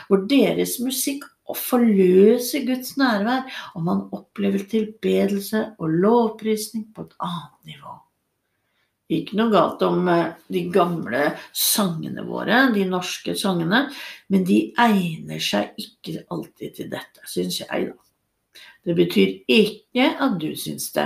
Hvor 0.08 0.26
deres 0.30 0.78
musikk 0.84 1.26
forløser 1.54 2.66
Guds 2.66 2.96
nærvær, 2.98 3.46
og 3.76 3.84
man 3.86 4.08
opplever 4.16 4.66
tilbedelse 4.70 5.68
og 5.78 6.00
lovprisning 6.02 6.90
på 6.96 7.06
et 7.06 7.14
annet 7.22 7.76
nivå. 7.76 8.00
Ikke 9.14 9.38
noe 9.38 9.54
galt 9.54 9.84
om 9.86 10.08
eh, 10.10 10.32
de 10.50 10.64
gamle 10.74 11.28
sangene 11.54 12.24
våre, 12.26 12.64
de 12.74 12.88
norske 12.90 13.36
sangene, 13.38 13.84
men 14.34 14.48
de 14.48 14.72
egner 14.82 15.44
seg 15.44 15.78
ikke 15.78 16.24
alltid 16.34 16.80
til 16.80 16.90
dette, 16.90 17.22
syns 17.30 17.60
jeg, 17.62 17.92
da. 17.92 18.64
Det 18.86 18.96
betyr 18.98 19.36
ikke 19.50 20.10
at 20.22 20.40
du 20.42 20.52
syns 20.58 20.90
det, 20.96 21.06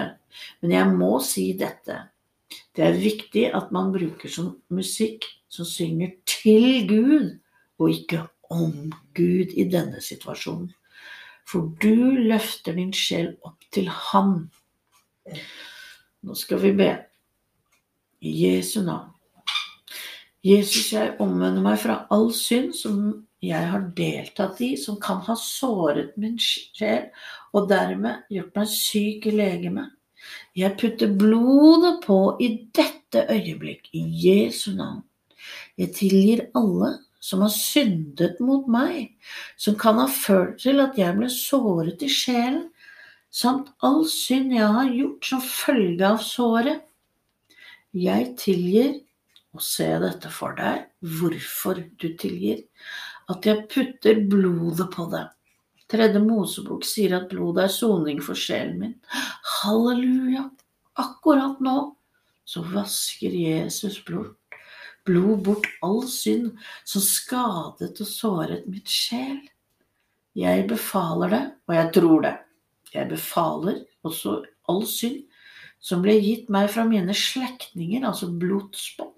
men 0.63 0.73
jeg 0.75 0.95
må 0.95 1.11
si 1.23 1.49
dette. 1.59 1.97
Det 2.75 2.85
er 2.87 2.99
viktig 2.99 3.45
at 3.55 3.71
man 3.75 3.91
bruker 3.91 4.31
sånn 4.31 4.53
musikk 4.71 5.27
som 5.51 5.67
synger 5.67 6.13
til 6.27 6.87
Gud, 6.87 7.29
og 7.79 7.91
ikke 7.91 8.23
om 8.49 8.91
Gud 9.13 9.53
i 9.55 9.65
denne 9.69 10.01
situasjonen. 10.01 10.71
For 11.49 11.71
du 11.81 12.17
løfter 12.29 12.75
din 12.77 12.91
sjel 12.93 13.33
opp 13.45 13.63
til 13.73 13.89
Han. 13.89 14.49
Nå 16.25 16.35
skal 16.37 16.61
vi 16.61 16.73
be. 16.77 16.89
I 18.19 18.33
Jesu 18.43 18.81
navn. 18.83 19.13
Jesus, 20.45 20.93
jeg 20.93 21.17
omvender 21.19 21.63
meg 21.63 21.81
fra 21.81 22.03
all 22.15 22.29
synd 22.35 22.71
som 22.77 22.99
jeg 23.43 23.69
har 23.71 23.89
deltatt 23.95 24.59
i, 24.63 24.73
som 24.79 24.99
kan 24.99 25.19
ha 25.25 25.35
såret 25.39 26.13
min 26.19 26.37
sjel 26.39 27.09
og 27.55 27.67
dermed 27.71 28.27
gjort 28.31 28.55
meg 28.59 28.71
syk 28.71 29.27
i 29.31 29.35
legemet. 29.35 29.91
Jeg 30.55 30.75
putter 30.79 31.11
blodet 31.15 31.99
på 32.03 32.19
i 32.43 32.49
dette 32.75 33.23
øyeblikk, 33.31 33.87
i 33.95 34.03
Jesu 34.27 34.73
navn. 34.75 35.03
Jeg 35.79 35.95
tilgir 35.95 36.45
alle 36.59 36.97
som 37.19 37.43
har 37.43 37.51
syndet 37.53 38.39
mot 38.43 38.67
meg, 38.71 39.15
som 39.59 39.75
kan 39.79 39.99
ha 39.99 40.07
ført 40.11 40.61
til 40.63 40.79
at 40.83 40.97
jeg 40.99 41.17
ble 41.17 41.29
såret 41.33 42.03
i 42.05 42.11
sjelen, 42.11 42.69
samt 43.29 43.69
all 43.85 44.05
synd 44.09 44.55
jeg 44.55 44.69
har 44.77 44.93
gjort 44.93 45.27
som 45.31 45.43
følge 45.43 46.07
av 46.07 46.23
såret. 46.23 46.85
Jeg 47.93 48.33
tilgir, 48.39 48.95
og 49.53 49.63
se 49.65 49.87
dette 50.01 50.29
for 50.31 50.55
deg, 50.57 50.85
hvorfor 51.19 51.81
du 51.99 52.07
tilgir, 52.21 52.63
at 53.29 53.45
jeg 53.45 53.65
putter 53.69 54.23
blodet 54.29 54.89
på 54.93 55.07
det. 55.11 55.25
Tredje 55.89 56.21
Mosebok 56.21 56.85
sier 56.85 57.15
at 57.17 57.29
blodet 57.31 57.65
er 57.65 57.73
soning 57.73 58.21
for 58.21 58.37
sjelen 58.37 58.77
min. 58.81 58.97
Halleluja! 59.59 60.45
Akkurat 61.01 61.61
nå 61.63 61.77
så 62.49 62.61
vasker 62.65 63.33
Jesus 63.33 63.97
blod 64.05 64.38
blod 65.07 65.43
bort 65.45 65.67
all 65.85 66.03
synd 66.09 66.51
som 66.87 67.03
skadet 67.03 67.95
og 67.95 68.09
såret 68.09 68.67
mitt 68.69 68.89
sjel. 68.89 69.39
Jeg 70.37 70.67
befaler 70.69 71.33
det, 71.33 71.43
og 71.67 71.75
jeg 71.75 71.91
tror 71.95 72.21
det. 72.25 72.35
Jeg 72.93 73.09
befaler 73.09 73.83
også 74.07 74.39
all 74.69 74.85
synd 74.89 75.25
som 75.79 76.03
ble 76.03 76.17
gitt 76.19 76.49
meg 76.51 76.69
fra 76.73 76.83
mine 76.87 77.13
slektninger, 77.15 78.03
altså 78.05 78.29
blodsbånd, 78.39 79.15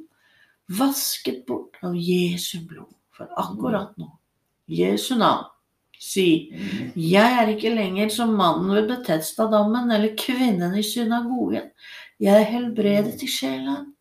vasket 0.78 1.42
bort 1.48 1.80
av 1.86 1.96
Jesu 1.98 2.62
blod. 2.68 2.92
For 3.12 3.30
akkurat 3.38 3.98
nå, 4.00 4.08
Jesu 4.72 5.16
navn, 5.20 5.50
si, 6.02 6.50
jeg 6.98 7.38
er 7.42 7.52
ikke 7.52 7.74
lenger 7.74 8.10
som 8.14 8.34
mannen 8.38 8.72
ved 8.74 8.88
Betestadammen 8.90 9.92
eller 9.94 10.16
kvinnen 10.18 10.74
i 10.78 10.86
synagogen. 10.86 11.68
Jeg 12.22 12.38
er 12.38 12.50
helbredet 12.50 13.22
i 13.26 13.30
sjelen. 13.30 13.92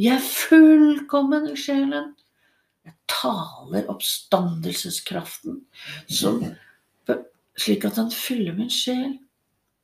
Jeg 0.00 0.16
er 0.16 0.26
fullkommen 0.26 1.48
i 1.52 1.56
sjelen. 1.58 2.14
Jeg 2.84 2.94
taler 3.08 3.86
oppstandelseskraften 3.92 5.60
som, 6.10 6.40
slik 7.56 7.86
at 7.88 8.00
han 8.00 8.10
fyller 8.12 8.56
min 8.56 8.72
sjel. 8.72 9.14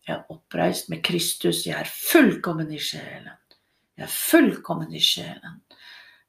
Jeg 0.08 0.16
er 0.16 0.32
oppreist 0.32 0.90
med 0.90 1.04
Kristus. 1.06 1.62
Jeg 1.68 1.78
er 1.78 1.88
fullkommen 1.88 2.72
i 2.74 2.80
sjelen. 2.82 3.36
Jeg 3.96 4.08
er 4.08 4.12
fullkommen 4.12 4.92
i 4.96 5.02
sjelen. 5.04 5.60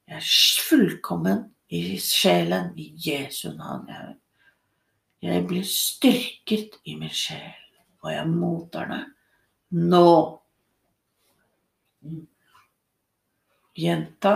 Jeg 0.08 0.20
er 0.20 0.30
fullkommen 0.68 1.46
i 1.72 1.98
sjelen 2.00 2.72
i 2.78 2.92
Jesu 3.00 3.50
navn. 3.56 3.88
Jeg 5.22 5.46
blir 5.48 5.66
styrket 5.66 6.78
i 6.84 6.96
min 6.98 7.12
sjel, 7.14 7.58
og 8.02 8.10
jeg 8.12 8.28
mottar 8.28 8.88
det 8.90 9.02
nå. 9.78 10.14
Gjenta 13.78 14.34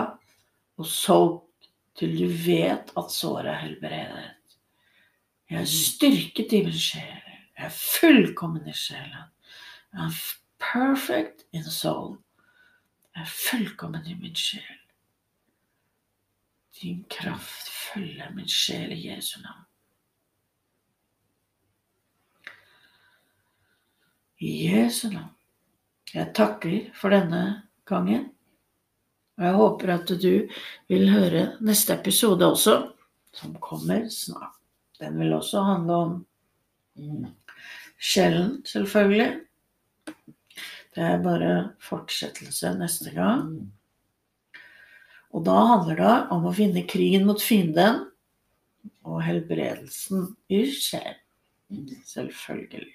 og 0.77 0.89
sov 0.89 1.35
til 1.97 2.17
du 2.17 2.27
vet 2.29 2.93
at 2.97 3.13
såret 3.13 3.51
er 3.53 3.61
helbredet. 3.65 4.33
Jeg 5.51 5.61
er 5.61 5.71
styrket 5.71 6.53
i 6.53 6.63
min 6.67 6.79
sjel. 6.79 7.23
Jeg 7.57 7.69
er 7.69 7.77
fullkommen 7.77 8.67
i 8.69 8.75
sjelen. 8.77 9.29
Jeg 9.93 10.09
er 10.09 10.17
perfect 10.61 11.47
in 11.53 11.65
soul. 11.65 12.17
Jeg 13.15 13.23
er 13.23 13.31
fullkommen 13.31 14.07
i 14.07 14.17
min 14.19 14.35
sjel. 14.37 14.83
Din 16.83 17.05
kraft 17.11 17.71
følger 17.73 18.35
min 18.35 18.49
sjel 18.49 18.93
i 18.93 19.07
Jesu 19.09 19.39
navn. 19.41 19.65
I 24.39 24.51
Jesu 24.67 25.09
navn. 25.09 25.33
Jeg 26.13 26.35
takker 26.35 26.91
for 26.95 27.15
denne 27.15 27.63
gangen. 27.89 28.36
Og 29.37 29.45
jeg 29.45 29.57
håper 29.61 29.93
at 29.93 30.13
du 30.23 30.31
vil 30.89 31.11
høre 31.13 31.43
neste 31.65 31.93
episode 31.99 32.47
også, 32.47 32.77
som 33.37 33.57
kommer 33.61 34.07
snart. 34.13 34.55
Den 35.01 35.19
vil 35.21 35.35
også 35.37 35.61
handle 35.61 35.97
om 36.07 36.15
sjelen, 38.01 38.63
selvfølgelig. 38.65 39.41
Det 40.97 41.05
er 41.05 41.21
bare 41.21 41.51
fortsettelse 41.85 42.73
neste 42.79 43.13
gang. 43.13 43.73
Og 45.37 45.45
da 45.45 45.57
handler 45.75 46.01
det 46.01 46.15
om 46.33 46.47
å 46.49 46.55
finne 46.57 46.87
krigen 46.89 47.27
mot 47.29 47.43
fienden 47.43 48.07
og 49.05 49.21
helbredelsen 49.27 50.31
i 50.49 50.65
sjelen. 50.73 51.21
Selvfølgelig. 52.09 52.95